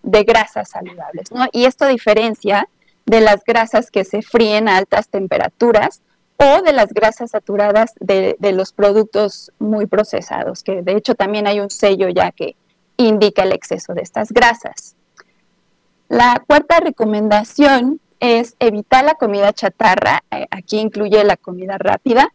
[0.03, 1.47] grasas saludables, ¿no?
[1.53, 2.67] Y esto diferencia
[3.05, 6.01] de las grasas que se fríen a altas temperaturas
[6.39, 11.47] o de las grasas saturadas de, de los productos muy procesados, que de hecho también
[11.47, 12.57] hay un sello ya que
[12.97, 14.97] indica el exceso de estas grasas.
[16.09, 22.33] La cuarta recomendación es evitar la comida chatarra, eh, aquí incluye la comida rápida,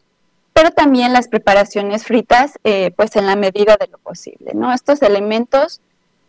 [0.54, 4.74] pero también las preparaciones fritas, eh, pues en la medida de lo posible, ¿no?
[4.74, 5.82] Estos elementos,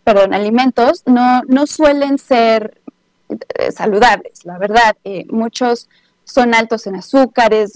[0.04, 2.80] perdón, alimentos no, no suelen ser
[3.28, 4.96] eh, saludables, la verdad.
[5.28, 5.88] muchos
[6.24, 7.72] son altos en azúcares,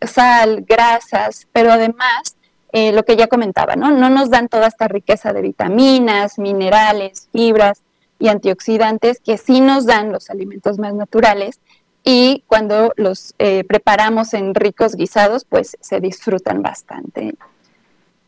[0.00, 2.36] sal, grasas, pero además,
[2.72, 3.90] lo que ya comentaba, ¿no?
[3.90, 7.82] No nos dan toda esta riqueza de vitaminas, minerales, fibras,
[8.20, 11.58] y antioxidantes que sí nos dan los alimentos más naturales
[12.04, 17.34] y cuando los eh, preparamos en ricos guisados, pues se disfrutan bastante.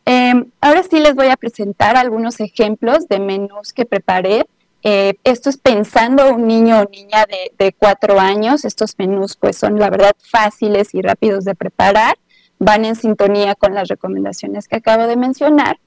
[0.05, 4.45] Em, ahora sí les voy a presentar algunos ejemplos de menús que preparé.
[4.83, 8.65] Eh, esto es pensando un niño o niña de, de, cuatro años.
[8.65, 12.17] Estos menús pues son la verdad fáciles y rápidos de preparar.
[12.59, 15.79] Van en sintonía con las recomendaciones que acabo de mencionar.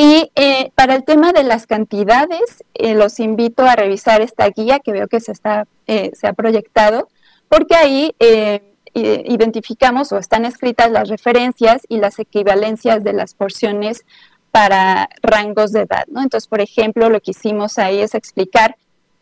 [0.00, 4.78] Y eh, para el tema de las cantidades, eh, los invito a revisar esta guía
[4.78, 7.08] que veo que se, está, eh, se ha proyectado,
[7.48, 8.14] porque ahí
[8.94, 14.04] identificamos o están escritas las referencias y las equivalencias de las porciones
[14.52, 16.04] para rangos de edad.
[16.08, 18.76] Entonces, por ejemplo, lo que hicimos ahí es explicar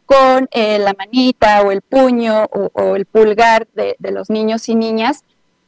[0.04, 5.24] con la manita o el puño o, el pulgar de, los niños y niñas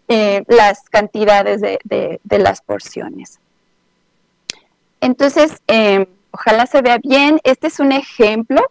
[0.09, 3.40] las cantidades de, las porciones.
[5.01, 7.40] Entonces, em, ojalá se vea bien.
[7.44, 8.62] Este es un ejemplo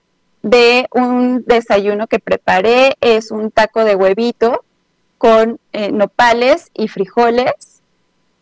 [0.41, 2.95] de un desayuno que preparé.
[3.01, 4.63] Es un taco de huevito
[5.17, 7.82] con eh, nopales y frijoles.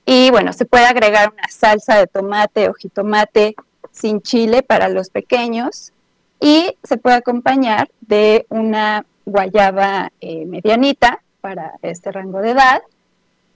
[0.06, 3.56] Y bueno, se puede agregar una salsa de tomate o jitomate
[3.92, 5.94] sin chile para los pequeños
[6.40, 12.82] y se puede acompañar de una guayaba eh, medianita para este rango de edad,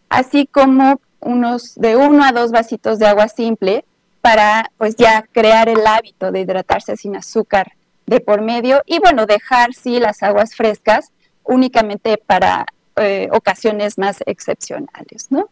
[0.09, 3.83] así como unos de uno a dos vasitos de agua simple
[4.21, 7.73] para pues ya crear el hábito de hidratarse sin azúcar
[8.05, 11.11] de por medio y bueno, dejar sí las aguas frescas
[11.43, 12.65] únicamente para
[12.95, 15.49] eh, ocasiones más excepcionales, ¿no?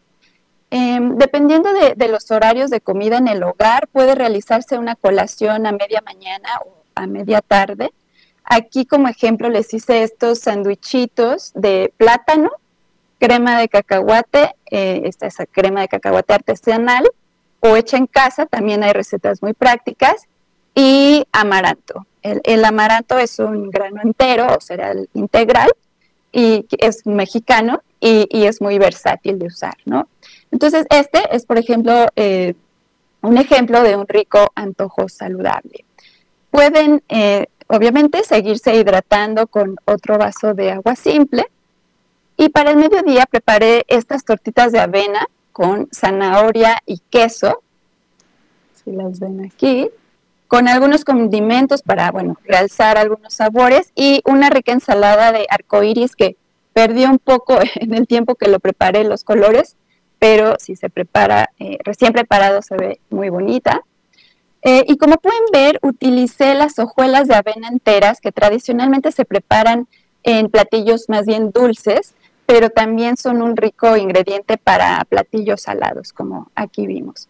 [0.70, 5.72] Em, dependiendo de, los horarios de comida en el hogar, puede realizarse una colación a
[5.72, 7.90] media mañana o a media tarde.
[8.44, 12.50] Aquí como ejemplo les hice estos sandwichitos de plátano,
[13.18, 17.08] crema de cacahuate, eh, esta es crema de cacahuate artesanal
[17.60, 20.28] o hecha en casa, también hay recetas muy prácticas,
[20.78, 22.06] y amaranto.
[22.22, 25.72] El, amaranto es un grano entero o cereal integral
[26.30, 30.06] y es mexicano y, es muy versátil de usar, ¿no?
[30.52, 32.54] Entonces, este es, por ejemplo, eh,
[33.22, 35.84] un ejemplo de un rico antojo saludable.
[36.50, 41.46] Pueden, eh, obviamente, seguirse hidratando con otro vaso de agua simple.
[42.36, 45.26] Y para el mediodía preparé estas tortitas de avena
[45.58, 47.64] con zanahoria y queso.
[48.76, 49.90] Si las ven aquí.
[50.46, 56.36] Con algunos condimentos para, bueno, realzar algunos sabores y una rica ensalada de arcoíris que
[56.72, 59.74] perdió un poco en el tiempo que lo preparé los colores,
[60.20, 63.82] pero si se prepara eh, recién preparado se ve muy bonita.
[64.62, 69.88] Eh, y como pueden ver, utilicé las hojuelas de avena enteras que tradicionalmente se preparan
[70.22, 72.14] en platillos más bien dulces,
[72.48, 77.28] pero también son un rico ingrediente para platillos salados, como aquí vimos.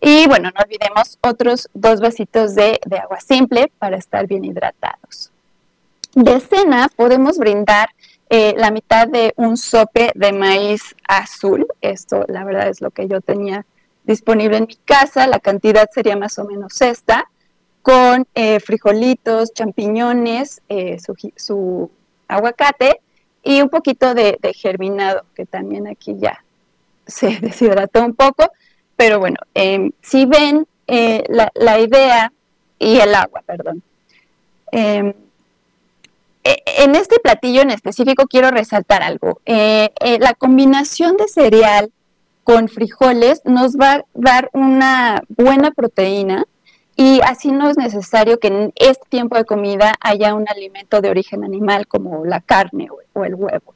[0.00, 5.30] Y bueno, no olvidemos otros dos vasitos de, agua simple para estar bien hidratados.
[6.16, 7.90] De cena podemos brindar
[8.28, 11.68] eh, la mitad de un sope de maíz azul.
[11.80, 13.64] Esto la verdad es lo que yo tenía
[14.02, 17.30] disponible en mi casa, la cantidad sería más o menos esta,
[17.82, 20.98] con eh, frijolitos, champiñones, eh,
[21.36, 21.88] su,
[22.26, 23.00] aguacate
[23.46, 26.44] y un poquito de, germinado, que también aquí ya
[27.06, 28.50] se deshidrató un poco,
[28.96, 32.32] pero bueno, em, si ven eh, la, idea
[32.78, 33.82] y el agua, perdón.
[34.72, 35.14] Em,
[36.42, 39.40] e, en este platillo en específico quiero resaltar algo.
[39.46, 41.92] la combinación de cereal
[42.42, 46.46] con frijoles nos va a dar una buena proteína
[46.96, 51.10] y así no es necesario que en este tiempo de comida haya un alimento de
[51.10, 53.74] origen animal como la carne o, el huevo.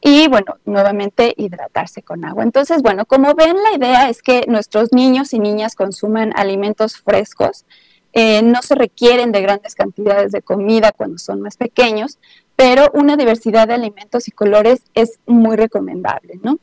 [0.00, 2.44] Y bueno, nuevamente hidratarse con agua.
[2.44, 7.66] Entonces, bueno, como ven, la idea es que nuestros niños y niñas consuman alimentos frescos.
[8.12, 12.18] Eh, no se requieren de grandes cantidades de comida cuando son más pequeños,
[12.54, 16.58] pero una diversidad de alimentos y colores es muy recomendable, ¿no?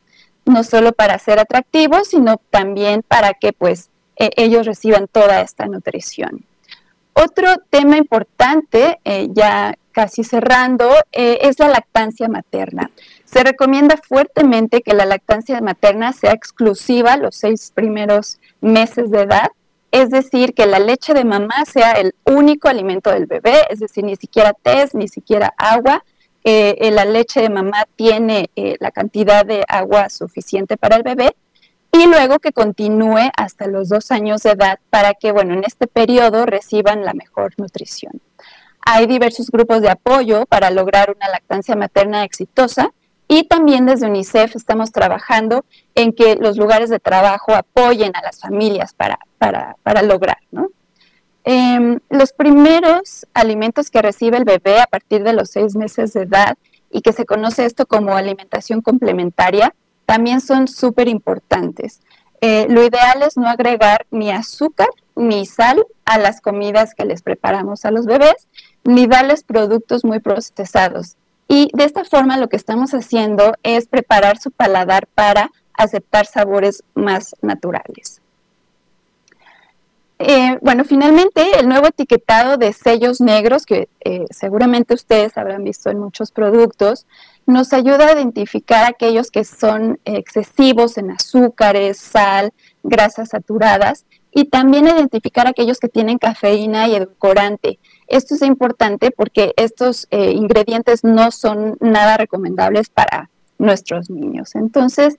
[0.45, 5.65] no solo para ser atractivos, sino también para que pues e, ellos reciban toda esta
[5.65, 6.45] nutrición.
[7.13, 12.89] Otro tema importante, eh, ya casi cerrando, eh, es la lactancia materna.
[13.25, 19.51] Se recomienda fuertemente que la lactancia materna sea exclusiva los seis primeros meses de edad,
[19.91, 24.03] es decir, que la leche de mamá sea el único alimento del bebé, es decir,
[24.03, 26.03] ni siquiera test, ni siquiera agua,
[26.43, 31.35] eh, la leche de mamá tiene eh, la cantidad de agua suficiente para el bebé
[31.93, 35.85] y luego que continúe hasta los dos años de edad para que, bueno, en este
[35.85, 38.19] periodo reciban la mejor nutrición.
[38.81, 42.91] Hay diversos grupos de apoyo para lograr una lactancia materna exitosa
[43.27, 48.39] y también desde UNICEF estamos trabajando en que los lugares de trabajo apoyen a las
[48.39, 50.69] familias para, para, para lograr, ¿no?
[51.43, 56.23] Em, los primeros alimentos que recibe el bebé a partir de los seis meses de
[56.23, 56.57] edad
[56.89, 59.75] y que se conoce esto como alimentación complementaria,
[60.05, 62.01] también son súper importantes.
[62.41, 67.21] Eh, lo ideal es no agregar ni azúcar ni sal a las comidas que les
[67.21, 68.47] preparamos a los bebés,
[68.83, 71.15] ni darles productos muy procesados.
[71.47, 76.83] Y de esta forma lo que estamos haciendo es preparar su paladar para aceptar sabores
[76.95, 78.21] más naturales.
[80.19, 85.89] Eh, bueno, finalmente el nuevo etiquetado de sellos negros, que eh, seguramente ustedes habrán visto
[85.89, 87.05] en muchos productos,
[87.45, 94.87] nos ayuda a identificar aquellos que son excesivos en azúcares, sal, grasas saturadas y también
[94.87, 97.79] identificar aquellos que tienen cafeína y edulcorante.
[98.07, 103.29] Esto es importante porque estos eh, ingredientes no son nada recomendables para
[103.59, 104.55] nuestros niños.
[104.55, 105.17] Entonces,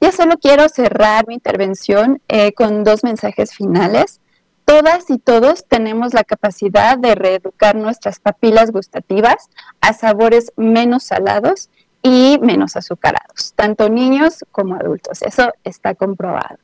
[0.00, 4.20] ya solo quiero cerrar mi intervención eh, con dos mensajes finales.
[4.64, 9.50] Todas y todos tenemos la capacidad de reeducar nuestras papilas gustativas
[9.80, 11.68] a sabores menos salados
[12.02, 15.22] y menos azucarados, tanto niños como adultos.
[15.22, 16.58] Eso está comprobado.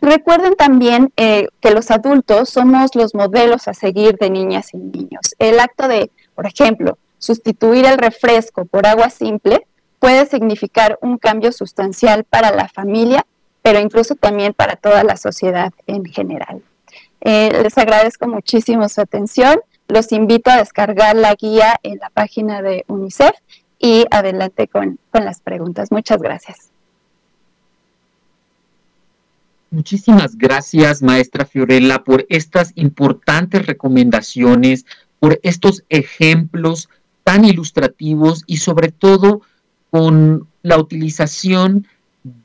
[0.00, 5.34] Recuerden también eh, que los adultos somos los modelos a seguir de niñas y niños.
[5.38, 9.66] El acto de, por ejemplo, sustituir el refresco por agua simple
[9.98, 13.26] puede significar un cambio sustancial para la familia,
[13.62, 16.62] pero incluso también para toda la sociedad en general.
[17.20, 19.60] Eh, les agradezco muchísimo su atención.
[19.88, 23.34] Los invito a descargar la guía en la página de UNICEF
[23.78, 25.90] y adelante con, con las preguntas.
[25.90, 26.70] Muchas gracias.
[29.70, 34.86] Muchísimas gracias, maestra Fiorella, por estas importantes recomendaciones,
[35.20, 36.88] por estos ejemplos
[37.22, 39.42] tan ilustrativos y sobre todo
[39.90, 41.86] con la utilización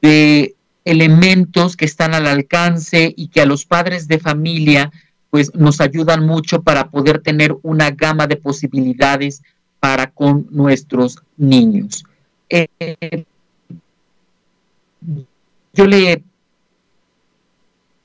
[0.02, 0.56] de
[0.86, 4.92] elementos que están al alcance y que a los padres de familia
[5.30, 9.42] pues nos ayudan mucho para poder tener una gama de posibilidades
[9.80, 12.06] para con nuestros niños.
[12.50, 12.68] Eh,
[15.74, 16.24] yo le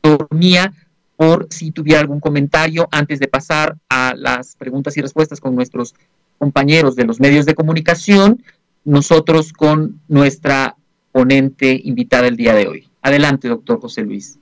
[0.03, 0.73] dormía
[1.17, 5.95] por si tuviera algún comentario antes de pasar a las preguntas y respuestas con nuestros
[6.39, 8.43] compañeros de los medios de comunicación,
[8.85, 10.78] nosotros con nuestra
[11.13, 12.89] ponente invitada el día de hoy.
[13.03, 14.39] Adelante, doctor José Luis.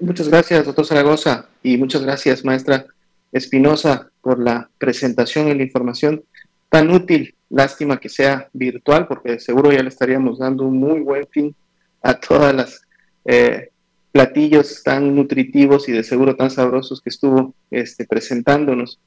[0.00, 2.86] Muchas gracias, doctor Zaragoza, y muchas gracias, maestra
[3.30, 6.24] Espinosa, por la presentación y la información
[6.68, 7.34] tan útil.
[7.50, 11.54] Lástima que sea virtual, porque seguro ya le estaríamos dando un muy buen fin
[12.02, 12.82] a todas las
[13.24, 13.70] eh,
[14.10, 18.98] platillos tan nutritivos y de seguro tan sabrosos que estuvo este, presentándonos.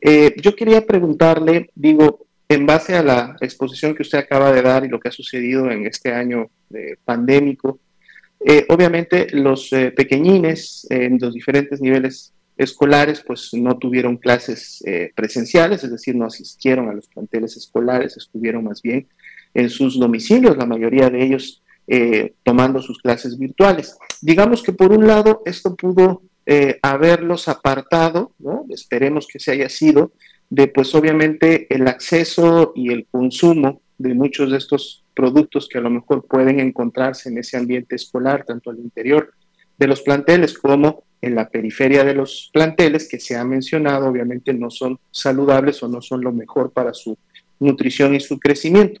[0.00, 4.84] Eh, yo quería preguntarle, digo, en base a la exposición que usted acaba de dar
[4.84, 6.50] y lo que ha sucedido en este año
[7.04, 7.80] pandémico,
[8.44, 15.84] eh, obviamente los pequeñines en los diferentes niveles escolares pues no tuvieron clases eh, presenciales,
[15.84, 19.08] es decir, no asistieron a los planteles escolares, estuvieron más bien
[19.54, 23.96] en sus domicilios, la mayoría de ellos eh, tomando sus clases virtuales.
[24.20, 28.66] Digamos que por un lado esto pudo eh, haberlos apartado, ¿no?
[28.70, 30.12] esperemos que se haya sido,
[30.52, 35.80] de pues obviamente el acceso y el consumo de muchos de estos productos que a
[35.80, 39.32] lo mejor pueden encontrarse en ese ambiente escolar, tanto al interior
[39.78, 44.52] de los planteles como en la periferia de los planteles que se ha mencionado, obviamente
[44.52, 47.16] no son saludables o no son lo mejor para su
[47.58, 49.00] nutrición y su crecimiento.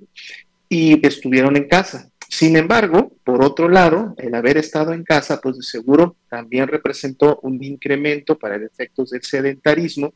[0.70, 2.08] Y estuvieron en casa.
[2.30, 7.40] Sin embargo, por otro lado, el haber estado en casa, pues de seguro también representó
[7.42, 10.14] un incremento para efectos del sedentarismo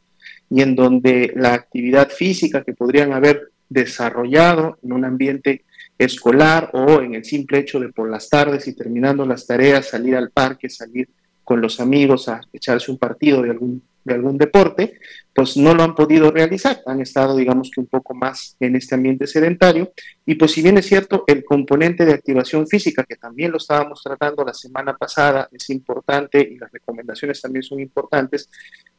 [0.51, 5.65] y en donde la actividad física que podrían haber desarrollado en un ambiente
[5.99, 10.15] escolar o en el simple hecho de por las tardes y terminando las tareas salir
[10.17, 11.09] al parque, salir
[11.43, 15.01] con los amigos a echarse un partido de algún, de algún deporte,
[15.35, 18.95] pues no lo han podido realizar, han estado digamos que un poco más en este
[18.95, 19.93] ambiente sedentario.
[20.25, 24.03] Y pues si bien es cierto el componente de activación física que también lo estábamos
[24.03, 28.49] tratando la semana pasada es importante y las recomendaciones también son importantes,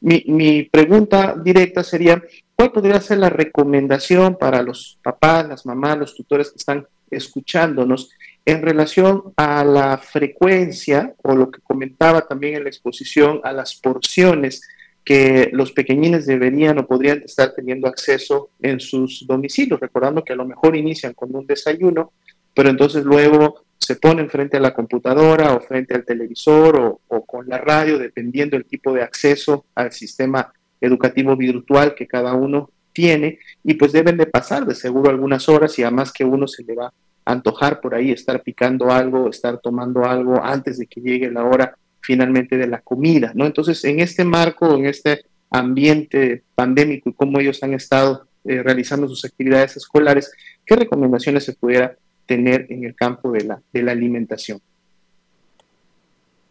[0.00, 2.22] mi, mi pregunta directa sería
[2.54, 8.10] ¿cuál podría ser la recomendación para los papás, las mamás, los tutores que están escuchándonos
[8.44, 13.74] en relación a la frecuencia o lo que comentaba también en la exposición, a las
[13.74, 14.62] porciones
[15.08, 20.36] que los pequeñines deberían o podrían estar teniendo acceso en sus domicilios, recordando que a
[20.36, 22.12] lo mejor inician con un desayuno,
[22.52, 27.48] pero entonces luego se ponen frente a la computadora o frente al televisor o, con
[27.48, 33.38] la radio, dependiendo del tipo de acceso al sistema educativo virtual que cada uno tiene,
[33.64, 36.74] y pues deben de pasar de seguro algunas horas y además que uno se le
[36.74, 36.92] va
[37.24, 41.78] antojar por ahí, estar picando algo, estar tomando algo antes de que llegue la hora
[42.08, 43.44] finalmente de la comida, ¿no?
[43.44, 49.06] Entonces, en este marco, en este ambiente pandémico y cómo ellos han estado eh, realizando
[49.06, 50.32] sus actividades escolares,
[50.64, 54.58] ¿qué recomendaciones se pudiera tener en el campo de la, de la alimentación?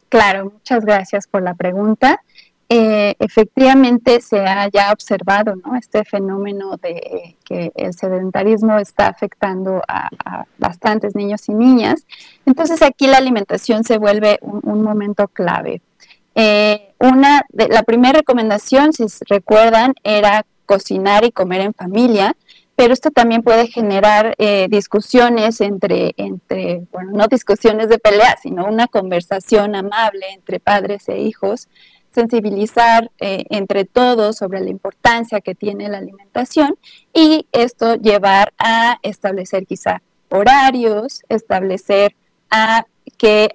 [0.09, 2.21] Claro, muchas gracias por la pregunta.
[2.69, 10.09] Eh, efectivamente se ha ya observado este fenómeno de que el sedentarismo está afectando a,
[10.57, 12.05] bastantes niños y niñas.
[12.45, 15.81] Entonces aquí la alimentación se vuelve un, momento clave.
[16.35, 22.35] Eh, una de, la primera recomendación, si recuerdan, era cocinar y comer en familia,
[22.75, 28.67] pero esto también puede generar eh, discusiones entre, entre, bueno, no discusiones de pelea, sino
[28.67, 31.69] una conversación amable entre padres e hijos,
[32.17, 36.79] sensibilizar eh, entre todos sobre la importancia que tiene la alimentación
[37.13, 42.15] y esto llevar a establecer quizá horarios, establecer
[42.49, 42.87] a
[43.19, 43.51] que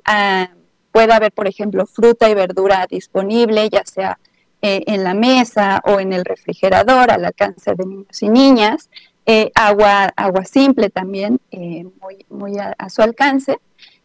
[0.93, 4.21] pueda haber, por ejemplo, fruta y verdura disponible, ya sea
[4.61, 8.91] eh, en la mesa o en el refrigerador al alcance de niños y niñas,
[9.27, 13.59] eh, agua, agua simple también, muy, muy a, su alcance.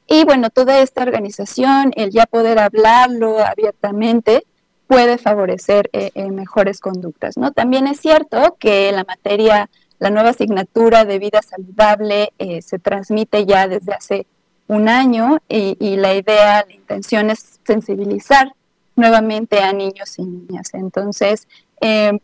[0.08, 4.46] Y bueno, toda esta organización, el ya poder hablarlo abiertamente,
[4.88, 5.90] puede favorecer
[6.32, 7.38] mejores conductas.
[7.38, 7.52] ¿no?
[7.52, 12.32] También es cierto que la materia, la nueva asignatura de vida saludable
[12.62, 14.28] se transmite ya desde hace
[14.68, 18.54] un año y, la idea, la intención es sensibilizar
[18.96, 20.74] nuevamente a niños y niñas.
[20.74, 21.48] Entonces,
[21.82, 22.20] eh,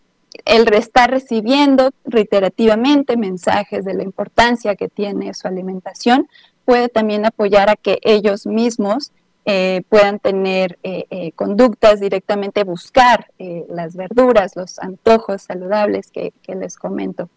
[0.46, 6.28] el estar recibiendo reiterativamente mensajes de la importancia que tiene su alimentación
[6.66, 9.12] puede también apoyar a que ellos mismos
[9.46, 13.28] eh, puedan tener eh, conductas directamente buscar
[13.68, 17.30] las verduras, los antojos saludables que les comento.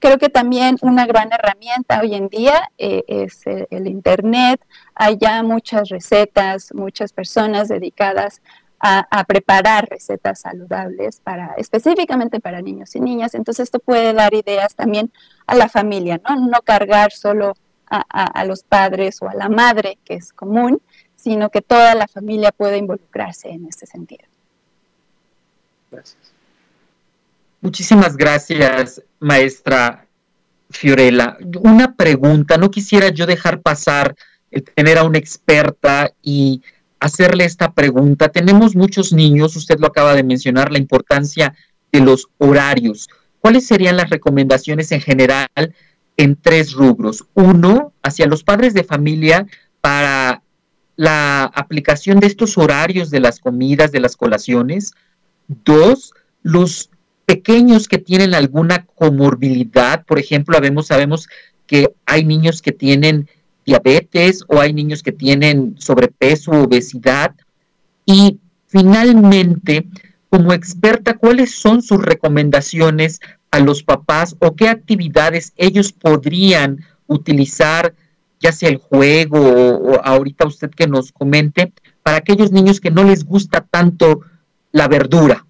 [0.00, 4.64] Creo que también una gran herramienta hoy en día eh, es el, Internet.
[4.94, 8.40] Hay ya muchas recetas, muchas personas dedicadas
[8.82, 13.34] a, preparar recetas saludables para específicamente para niños y niñas.
[13.34, 15.12] Entonces esto puede dar ideas también
[15.46, 17.52] a la familia, no, no cargar solo
[17.90, 20.80] a, los padres o a la madre, que es común,
[21.16, 24.24] sino que toda la familia puede involucrarse en este sentido.
[25.90, 26.32] Gracias.
[27.60, 30.06] Muchísimas gracias, maestra
[30.70, 31.36] Fiorella.
[31.62, 34.14] Una pregunta, no quisiera yo dejar pasar
[34.50, 36.62] el tener a una experta y
[37.00, 38.28] hacerle esta pregunta.
[38.28, 41.54] Tenemos muchos niños, usted lo acaba de mencionar, la importancia
[41.92, 43.08] de los horarios.
[43.40, 45.48] ¿Cuáles serían las recomendaciones en general
[46.20, 47.24] en tres rubros?
[47.34, 49.46] Uno, hacia los padres de familia
[49.80, 50.42] para
[50.96, 54.92] la aplicación de estos horarios de las comidas, de las colaciones.
[55.48, 56.12] Dos,
[56.42, 56.90] los
[57.24, 61.28] pequeños que tienen alguna comorbilidad, por ejemplo, sabemos, sabemos
[61.66, 63.28] que hay niños que tienen
[63.64, 67.34] diabetes o hay niños que tienen sobrepeso, obesidad.
[68.04, 69.86] Y finalmente,
[70.28, 73.20] como experta, ¿cuáles son sus recomendaciones
[73.50, 77.94] a los papás o qué actividades ellos podrían utilizar,
[78.38, 81.72] ya sea el juego o, ahorita usted que nos comente,
[82.02, 84.20] para aquellos niños que no les gusta tanto
[84.72, 85.44] la verdura?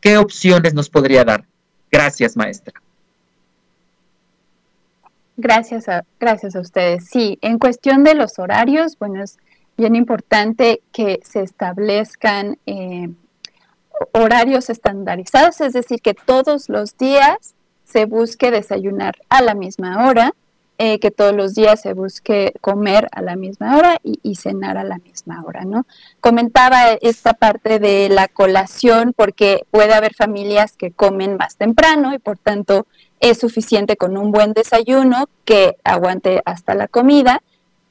[0.00, 1.44] ¿Qué opciones nos podría dar?
[1.90, 2.74] Gracias, maestra.
[5.36, 7.06] Gracias a, gracias a ustedes.
[7.06, 9.38] Sí, en cuestión de los horarios, bueno, es
[9.76, 13.10] bien importante que se establezcan eh,
[14.12, 20.34] horarios estandarizados, es decir, que todos los días se busque desayunar a la misma hora,
[20.78, 24.84] eh, que todos los días se busque comer a la misma hora y, cenar a
[24.84, 25.86] la misma hora, ¿no?
[26.20, 32.18] Comentaba esta parte de la colación porque puede haber familias que comen más temprano y
[32.18, 32.86] por tanto
[33.20, 37.42] es suficiente con un buen desayuno que aguante hasta la comida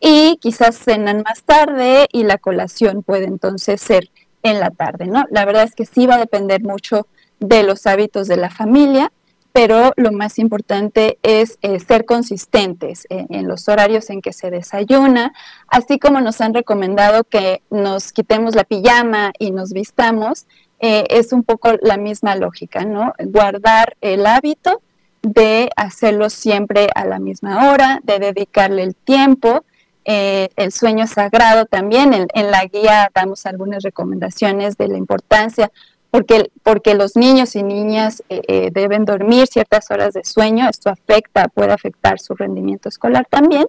[0.02, 4.10] y quizás cenan más tarde y la colación puede entonces ser
[4.44, 5.26] en la tarde, ¿no?
[5.30, 7.08] La verdad es que sí va a depender mucho
[7.40, 9.12] de los hábitos de la familia
[9.54, 15.34] pero lo más importante es eh, ser consistentes en, los horarios en que se desayuna,
[15.68, 20.46] así como nos han recomendado que nos quitemos la pijama y nos vistamos,
[20.80, 23.14] eh, es un poco la misma lógica, ¿no?
[23.20, 24.82] Guardar el hábito
[25.22, 29.66] de hacerlo siempre a la misma hora, de dedicarle el tiempo.
[30.06, 35.72] Eh, el sueño sagrado también, en la guía damos algunas recomendaciones de la importancia
[36.12, 40.90] porque, porque los niños y niñas eh, eh, deben dormir ciertas horas de sueño, esto
[40.90, 43.66] afecta, puede afectar su rendimiento escolar también.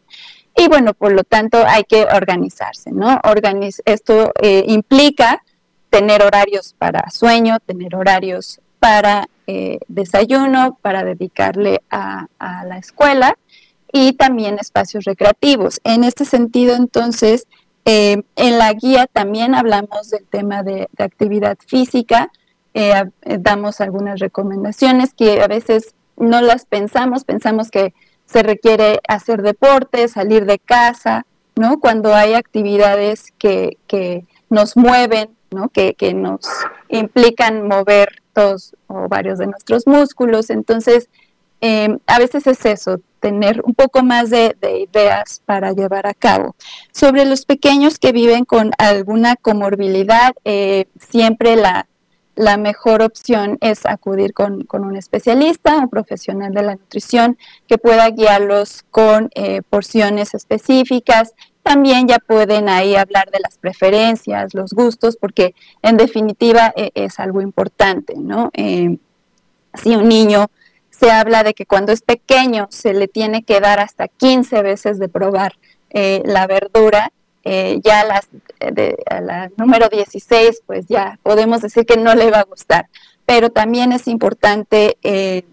[0.56, 3.20] Y bueno, por lo tanto hay que organizarse, ¿no?
[3.86, 5.42] esto eh, implica
[5.88, 9.28] tener horarios para sueño, tener horarios para
[9.86, 13.36] desayuno, para dedicarle a, la escuela
[13.92, 15.80] y también espacios recreativos.
[15.84, 17.46] En este sentido, entonces,
[17.84, 22.30] en la guía también hablamos del tema de, actividad física,
[22.74, 27.92] eh, eh, damos algunas recomendaciones que a veces no las pensamos, pensamos que
[28.24, 31.80] se requiere hacer deporte, salir de casa, ¿no?
[31.80, 33.76] Cuando hay actividades que,
[34.48, 35.68] nos mueven, ¿no?
[35.68, 36.46] Que, nos
[36.88, 40.48] implican mover todos o varios de nuestros músculos.
[40.48, 41.10] Entonces,
[41.62, 44.56] eh, a veces es eso, tener un poco más de,
[44.92, 46.56] ideas para llevar a cabo.
[46.92, 51.86] Sobre los pequeños que viven con alguna comorbilidad, eh, siempre la,
[52.58, 57.38] mejor opción es acudir con, un especialista, un profesional de la nutrición
[57.68, 61.34] que pueda guiarlos con eh, porciones específicas.
[61.62, 67.20] También ya pueden ahí hablar de las preferencias, los gustos, porque en definitiva eh, es
[67.20, 68.50] algo importante, ¿no?
[69.74, 70.50] Si un niño
[71.02, 74.98] se habla de que cuando es pequeño se le tiene que dar hasta 15 veces
[74.98, 75.54] de probar
[75.92, 77.12] la verdura,
[77.44, 78.28] eh, ya a, las,
[78.60, 82.88] de, la número 16, pues ya podemos decir que no le va a gustar.
[83.26, 85.44] Pero también es importante eh,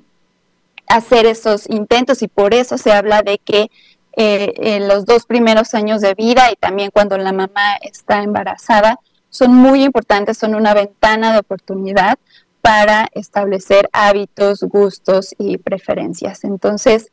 [0.87, 3.71] hacer esos intentos y por eso se habla de que
[4.17, 8.99] eh, en los dos primeros años de vida y también cuando la mamá está embarazada
[9.29, 12.17] son muy importantes, son una ventana de oportunidad
[12.61, 16.43] para establecer hábitos, gustos y preferencias.
[16.43, 17.11] Entonces,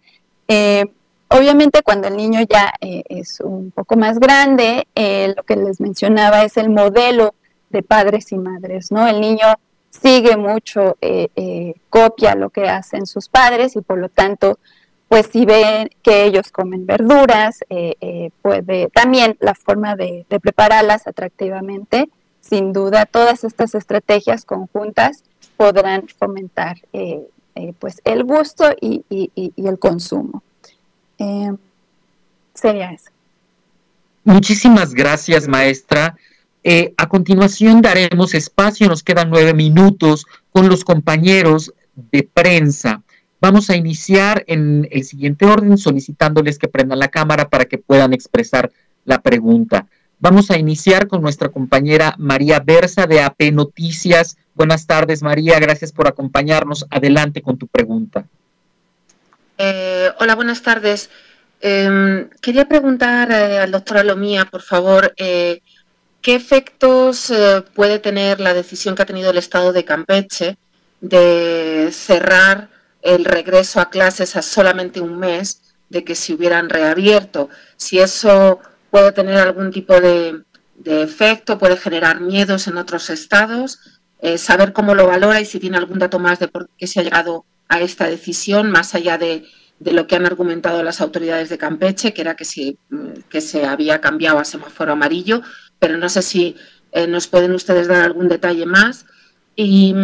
[1.29, 5.81] Obviamente cuando el niño ya eh, es un poco más grande, eh, lo que les
[5.81, 7.35] mencionaba es el modelo
[7.71, 9.09] de padres y madres, ¿no?
[9.09, 9.47] El niño
[9.91, 14.59] sigue mucho, eh, copia lo que hacen sus padres y por lo tanto,
[15.09, 17.61] pues si ven que ellos comen verduras,
[18.43, 22.09] puede también la forma de, prepararlas atractivamente,
[22.41, 25.25] sin duda todas estas estrategias conjuntas
[25.57, 26.77] podrán fomentar
[27.79, 29.05] pues el gusto y
[29.57, 30.43] el consumo.
[31.19, 31.53] Eh,
[32.55, 33.11] sería eso.
[34.25, 36.17] Muchísimas gracias, maestra.
[36.65, 43.03] Eh, a continuación daremos espacio, nos quedan nueve minutos con los compañeros de prensa.
[43.41, 48.13] Vamos a iniciar en el siguiente orden solicitándoles que prendan la cámara para que puedan
[48.13, 48.73] expresar
[49.05, 49.87] la pregunta.
[50.19, 54.39] Vamos a iniciar con nuestra compañera María Berza de AP Noticias.
[54.55, 55.59] Buenas tardes, María.
[55.61, 56.87] Gracias por acompañarnos.
[56.91, 58.25] Adelante con tu pregunta.
[59.59, 61.11] Eh, hola, buenas tardes.
[61.61, 65.61] Em, quería preguntar eh, al doctor Alomía, por favor, eh,
[66.23, 67.33] ¿qué efectos
[67.75, 70.57] puede tener la decisión que ha tenido el Estado de Campeche
[71.03, 72.71] de cerrar
[73.03, 77.51] el regreso a clases a solamente un mes de que se hubieran reabierto?
[77.77, 78.61] Si eso
[78.91, 80.43] puede tener algún tipo de,
[80.77, 83.79] de efecto, puede generar miedos en otros estados,
[84.39, 87.03] saber cómo lo valora y si tiene algún dato más de por qué se ha
[87.05, 89.45] llegado a esta decisión, más allá de,
[89.81, 92.79] lo que han argumentado las autoridades de Campeche, que era que, si,
[93.29, 95.43] que se había cambiado a semáforo amarillo,
[95.79, 96.57] pero no sé si
[96.93, 99.07] eh, nos pueden ustedes dar algún detalle más.
[99.55, 99.95] Y,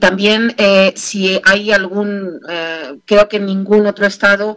[0.00, 4.56] también eh, si hay algún, eh, creo que ningún otro estado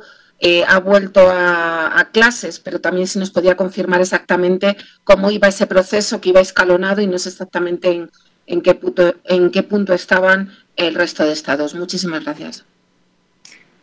[0.67, 6.21] ha vuelto a, clases, pero también si nos podía confirmar exactamente cómo iba ese proceso,
[6.21, 8.07] que iba escalonado y no sé exactamente
[8.45, 11.73] en, qué, punto, en qué punto estaban el resto de estados.
[11.73, 12.65] Muchísimas gracias.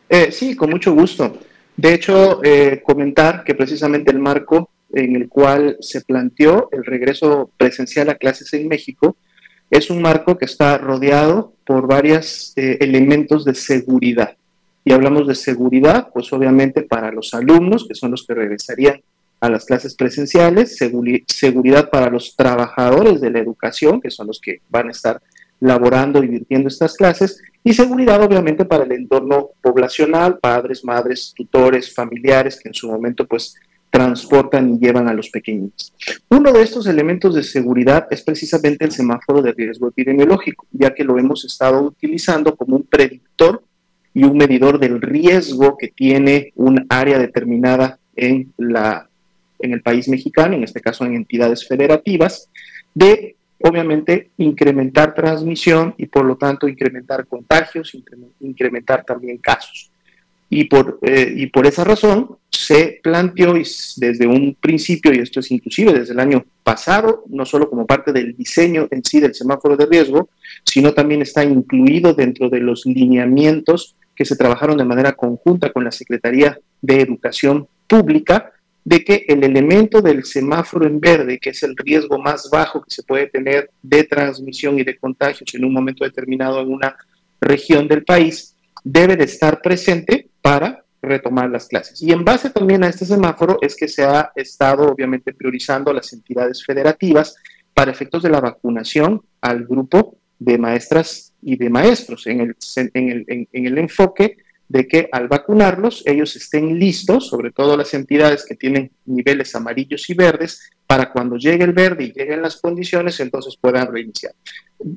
[0.08, 1.38] Eh, sí, con mucho gusto.
[1.76, 7.50] De hecho, eh, comentar que precisamente el marco en el cual se planteó el regreso
[7.56, 9.16] presencial a clases en México
[9.70, 14.36] es un marco que está rodeado por varios eh, elementos de seguridad.
[14.84, 19.00] Y hablamos de seguridad, pues obviamente para los alumnos, que son los que regresarían
[19.40, 20.78] a las clases presenciales,
[21.26, 25.20] seguridad para los trabajadores de la educación, que son los que van a estar
[25.58, 31.94] laborando y virtiendo estas clases, y seguridad obviamente para el entorno poblacional, padres, madres, tutores,
[31.94, 33.54] familiares que en su momento pues
[33.90, 35.92] transportan y llevan a los pequeños.
[36.30, 41.04] Uno de estos elementos de seguridad es precisamente el semáforo de riesgo epidemiológico, ya que
[41.04, 43.62] lo hemos estado utilizando como un predictor
[44.14, 49.08] y un medidor del riesgo que tiene un área determinada en, la,
[49.58, 52.48] en el país mexicano, en este caso en entidades federativas,
[52.94, 57.96] de obviamente incrementar transmisión y por lo tanto incrementar contagios,
[58.40, 59.90] incrementar también casos.
[60.50, 65.50] Y por, eh, y por esa razón se planteó desde un principio, y esto es
[65.50, 69.78] inclusive desde el año pasado, no solo como parte del diseño en sí del semáforo
[69.78, 70.28] de riesgo,
[70.64, 75.84] sino también está incluido dentro de los lineamientos que se trabajaron de manera conjunta con
[75.84, 78.52] la Secretaría de Educación Pública
[78.84, 82.90] de que el elemento del semáforo en verde, que es el riesgo más bajo que
[82.90, 86.96] se puede tener de transmisión y de contagios en un momento determinado en una
[87.40, 92.00] región del país, debe de estar presente para retomar las clases.
[92.02, 95.94] Y en base también a este semáforo es que se ha estado obviamente priorizando a
[95.94, 97.36] las entidades federativas
[97.74, 102.56] para efectos de la vacunación al grupo de maestras y de maestros en el,
[102.94, 104.36] en el, en el enfoque
[104.72, 110.08] de que al vacunarlos ellos estén listos, sobre todo las entidades que tienen niveles amarillos
[110.08, 114.32] y verdes, para cuando llegue el verde y lleguen las condiciones, entonces puedan reiniciar.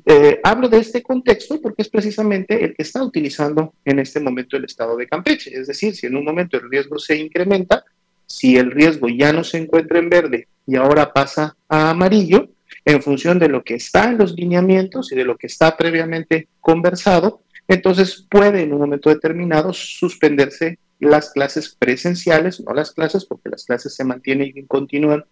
[0.06, 4.56] Eh, hablo de este contexto porque es precisamente el que está utilizando en este momento
[4.56, 5.54] el estado de Campeche.
[5.54, 7.84] Es decir, si en un momento el riesgo se incrementa,
[8.26, 12.48] si el riesgo ya no se encuentra en verde y ahora pasa a amarillo,
[12.86, 16.48] en función de lo que está en los lineamientos y de lo que está previamente
[16.60, 23.50] conversado, entonces puede en un momento determinado suspenderse las clases presenciales, no las clases, porque
[23.50, 25.24] las clases se mantienen y continúan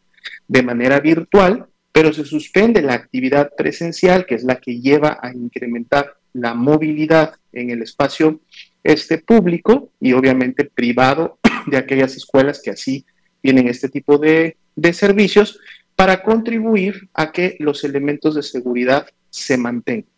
[0.48, 5.32] de manera virtual, pero se suspende la actividad presencial, que es la que lleva a
[5.32, 8.40] incrementar la movilidad en el espacio
[8.82, 13.06] este público y obviamente privado de aquellas escuelas que así
[13.40, 15.60] tienen este tipo de, de servicios
[15.96, 20.08] para contribuir a que los elementos de seguridad se mantengan.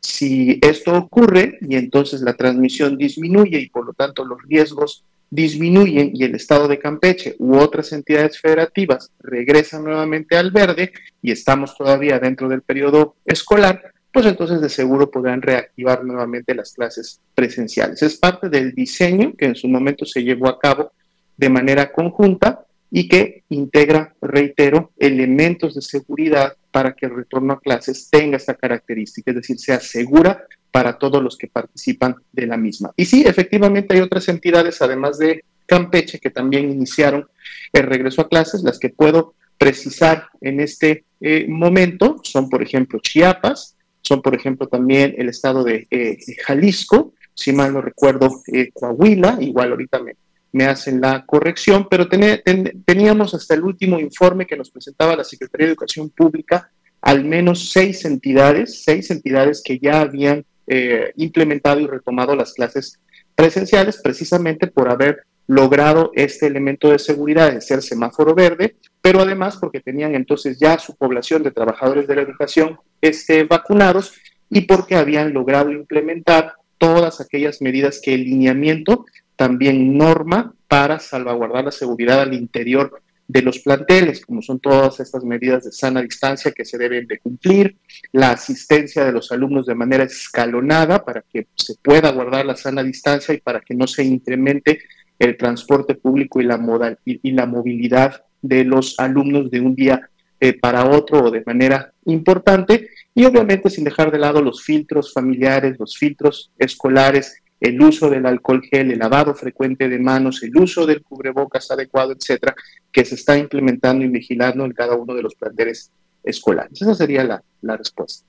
[0.00, 6.10] Si esto ocurre y entonces la transmisión disminuye y por lo tanto los riesgos disminuyen
[6.12, 11.76] y el estado de Campeche u otras entidades federativas regresan nuevamente al verde y estamos
[11.76, 18.02] todavía dentro del periodo escolar, pues entonces de seguro podrán reactivar nuevamente las clases presenciales.
[18.02, 20.92] Es parte del diseño que en su momento se llevó a cabo
[21.36, 27.60] de manera conjunta y que integra, reitero, elementos de seguridad para que el retorno a
[27.60, 32.58] clases tenga esta característica, es decir, sea segura para todos los que participan de la
[32.58, 32.92] misma.
[32.94, 37.26] Y sí, efectivamente hay otras entidades, además de Campeche, que también iniciaron
[37.72, 42.98] el regreso a clases, las que puedo precisar en este eh, momento son, por ejemplo,
[43.00, 48.70] Chiapas, son, por ejemplo, también el estado de eh, Jalisco, si mal no recuerdo, eh,
[48.74, 50.16] Coahuila, igual ahorita me,
[50.52, 55.66] me hacen la corrección, pero teníamos hasta el último informe que nos presentaba la Secretaría
[55.66, 61.86] de Educación Pública al menos seis entidades, seis entidades que ya habían eh, implementado y
[61.86, 63.00] retomado las clases
[63.34, 69.56] presenciales precisamente por haber logrado este elemento de seguridad de ser semáforo verde, pero además
[69.60, 74.14] porque tenían entonces ya su población de trabajadores de la educación este, vacunados
[74.48, 79.04] y porque habían logrado implementar todas aquellas medidas que el lineamiento
[79.42, 85.24] también norma para salvaguardar la seguridad al interior de los planteles, como son todas estas
[85.24, 87.76] medidas de sana distancia que se deben de cumplir,
[88.12, 92.84] la asistencia de los alumnos de manera escalonada para que se pueda guardar la sana
[92.84, 94.78] distancia y para que no se incremente
[95.18, 100.08] el transporte público y la, modal, y, la movilidad de los alumnos de un día
[100.38, 105.12] eh, para otro o de manera importante, y obviamente sin dejar de lado los filtros
[105.12, 110.56] familiares, los filtros escolares el uso del alcohol gel, el lavado frecuente de manos, el
[110.56, 112.56] uso del cubrebocas adecuado, etcétera,
[112.90, 115.92] que se está implementando y vigilando en cada uno de los planteles
[116.24, 116.82] escolares.
[116.82, 118.26] Esa sería la, respuesta.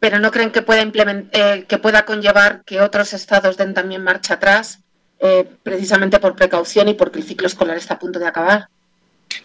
[0.00, 4.34] Pero no creen que pueda, eh, que pueda conllevar que otros estados den también marcha
[4.34, 4.80] atrás,
[5.20, 8.66] eh, precisamente por precaución y porque el ciclo escolar está a punto de acabar.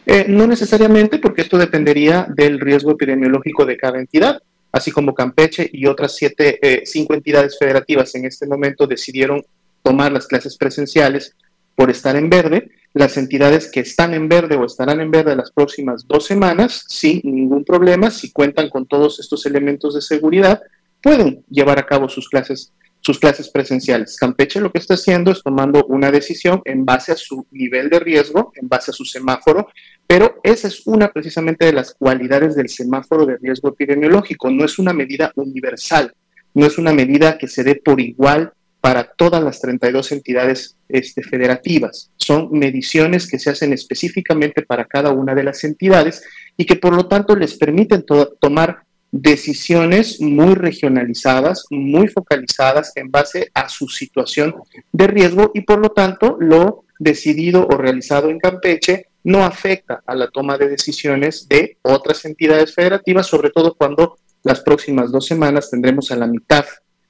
[0.07, 4.41] Eh, no necesariamente, porque esto dependería del riesgo epidemiológico de cada entidad
[4.73, 9.45] así como Campeche y otras siete, eh, cinco entidades federativas en este momento decidieron
[9.83, 11.35] tomar las clases presenciales
[11.75, 12.71] por estar en verde.
[12.93, 17.21] Las entidades que están en verde o estarán en verde las próximas dos semanas, sin
[17.23, 20.61] ningún problema, si cuentan con todos estos elementos de seguridad,
[21.01, 22.71] pueden llevar a cabo sus clases
[23.05, 24.15] sus clases presenciales.
[24.17, 27.99] Campeche lo que está haciendo es tomando una decisión en base a su nivel de
[27.99, 29.67] riesgo, en base a su semáforo,
[30.07, 34.51] pero esa es una precisamente de las cualidades del semáforo de riesgo epidemiológico.
[34.51, 36.13] No es una medida universal,
[36.53, 41.23] no es una medida que se dé por igual para todas las 32 entidades este,
[41.23, 42.11] federativas.
[42.17, 46.21] Son mediciones que se hacen específicamente para cada una de las entidades
[46.57, 48.03] y que por lo tanto les permiten
[48.41, 54.55] tomar decisiones muy regionalizadas, muy focalizadas en base a su situación
[54.91, 60.15] de riesgo y por lo tanto lo decidido o realizado en Campeche no afecta a
[60.15, 65.69] la toma de decisiones de otras entidades federativas, sobre todo cuando las próximas dos semanas
[65.69, 66.65] tendremos a la mitad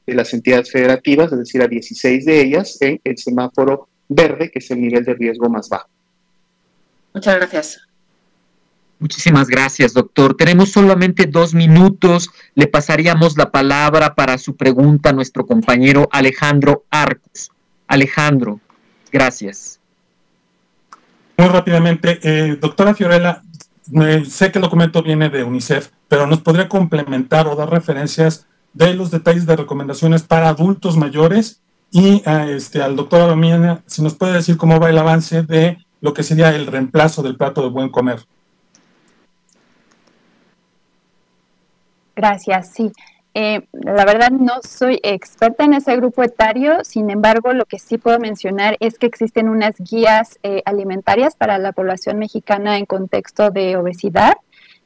[0.06, 4.60] de las entidades federativas, es decir, a 16 de ellas en el semáforo verde, que
[4.60, 5.90] es el nivel de riesgo más bajo.
[7.14, 7.82] Muchas gracias.
[9.00, 10.36] Muchísimas gracias, doctor.
[10.36, 12.30] Tenemos solamente dos minutos.
[12.56, 17.52] Le pasaríamos la palabra para su pregunta a nuestro compañero Alejandro Arcos.
[17.88, 18.60] Alejandro,
[19.12, 19.80] gracias.
[21.44, 23.42] Muy rápidamente, eh, doctora Fiorella,
[24.26, 28.94] sé que el documento viene de UNICEF, pero nos podría complementar o dar referencias de
[28.94, 34.32] los detalles de recomendaciones para adultos mayores y este, al doctor Alomina, si nos puede
[34.32, 37.90] decir cómo va el avance de lo que sería el reemplazo del plato de buen
[37.90, 38.22] comer.
[42.16, 42.90] Gracias, sí.
[43.36, 47.98] Eh, la verdad no soy experta en ese grupo etario, sin embargo lo que sí
[47.98, 53.50] puedo mencionar es que existen unas guías eh, alimentarias para la población mexicana en contexto
[53.50, 54.34] de obesidad.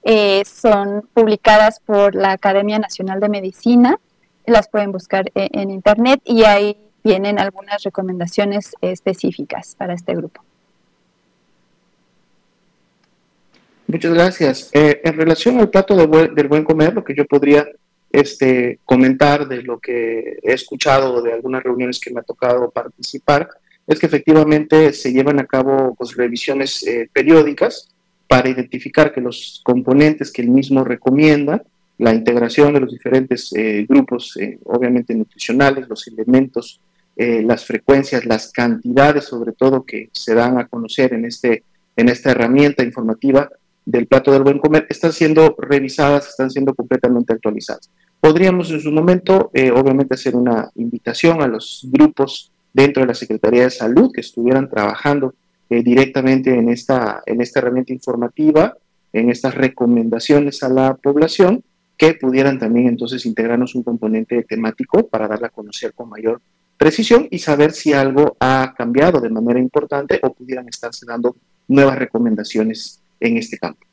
[0.03, 3.99] Eh, son publicadas por la Academia Nacional de Medicina,
[4.45, 10.41] las pueden buscar en internet y ahí vienen algunas recomendaciones específicas para este grupo.
[13.87, 14.69] Muchas gracias.
[14.71, 17.65] En relación al plato del buen comer, lo que yo podría
[18.11, 23.49] este, comentar de lo que he escuchado de algunas reuniones que me ha tocado participar,
[23.85, 27.89] es que efectivamente se llevan a cabo pues, revisiones eh, periódicas
[28.27, 31.63] para identificar que los componentes que el mismo recomienda,
[31.97, 36.79] la integración de los diferentes eh, grupos, eh, obviamente nutricionales, los elementos,
[37.19, 41.63] las frecuencias, las cantidades sobre todo que se dan a conocer en, este,
[41.95, 43.49] en esta herramienta informativa
[43.87, 47.89] del plato del buen comer, están siendo revisadas, están siendo completamente actualizadas.
[48.19, 53.63] Podríamos en su momento, obviamente, hacer una invitación a los grupos dentro de la Secretaría
[53.63, 55.33] de Salud que estuvieran trabajando
[55.69, 58.75] eh, directamente en esta, en esta herramienta informativa,
[59.13, 61.63] en estas recomendaciones a la población,
[61.97, 66.41] que pudieran también entonces integrarnos un componente temático para darla a conocer con mayor
[66.77, 71.97] precisión y saber si algo ha cambiado de manera importante o pudieran estarse dando nuevas
[71.97, 73.87] recomendaciones en este campo.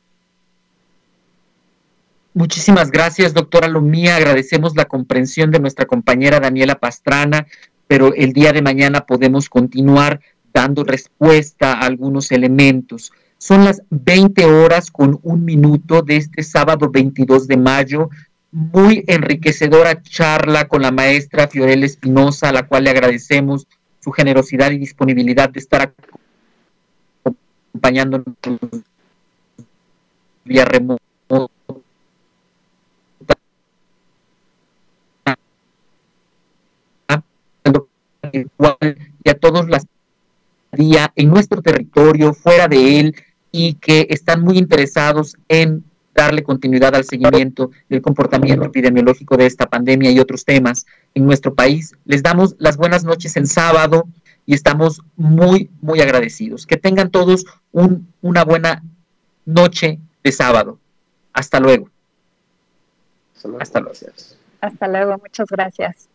[2.34, 4.16] Muchísimas gracias, doctora Lomía.
[4.16, 7.46] Agradecemos la comprensión de nuestra compañera Daniela Pastrana,
[7.86, 10.20] pero el día de mañana podemos continuar
[10.52, 13.12] dando respuesta a algunos elementos.
[13.38, 18.10] Son las 20 horas con un minuto de este sábado 22 de mayo.
[18.50, 23.66] Muy enriquecedora charla con la maestra Fiorella Espinosa, a la cual le agradecemos
[24.00, 25.94] su generosidad y disponibilidad de estar
[27.72, 28.34] acompañándonos
[30.44, 31.50] vía remoto
[38.32, 39.86] y a todos las
[40.72, 43.16] día en nuestro territorio, fuera de él,
[43.52, 45.84] y que están muy interesados en
[46.14, 51.54] darle continuidad al seguimiento del comportamiento epidemiológico de esta pandemia y otros temas en nuestro
[51.54, 51.94] país.
[52.04, 54.08] Les damos las buenas noches en sábado
[54.46, 56.66] y estamos muy, muy agradecidos.
[56.66, 58.82] Que tengan todos un, una buena
[59.44, 60.78] noche de sábado.
[61.32, 61.88] Hasta luego.
[63.36, 63.62] Hasta luego.
[63.62, 63.94] Hasta luego.
[64.60, 65.18] Hasta luego.
[65.18, 66.08] Muchas gracias.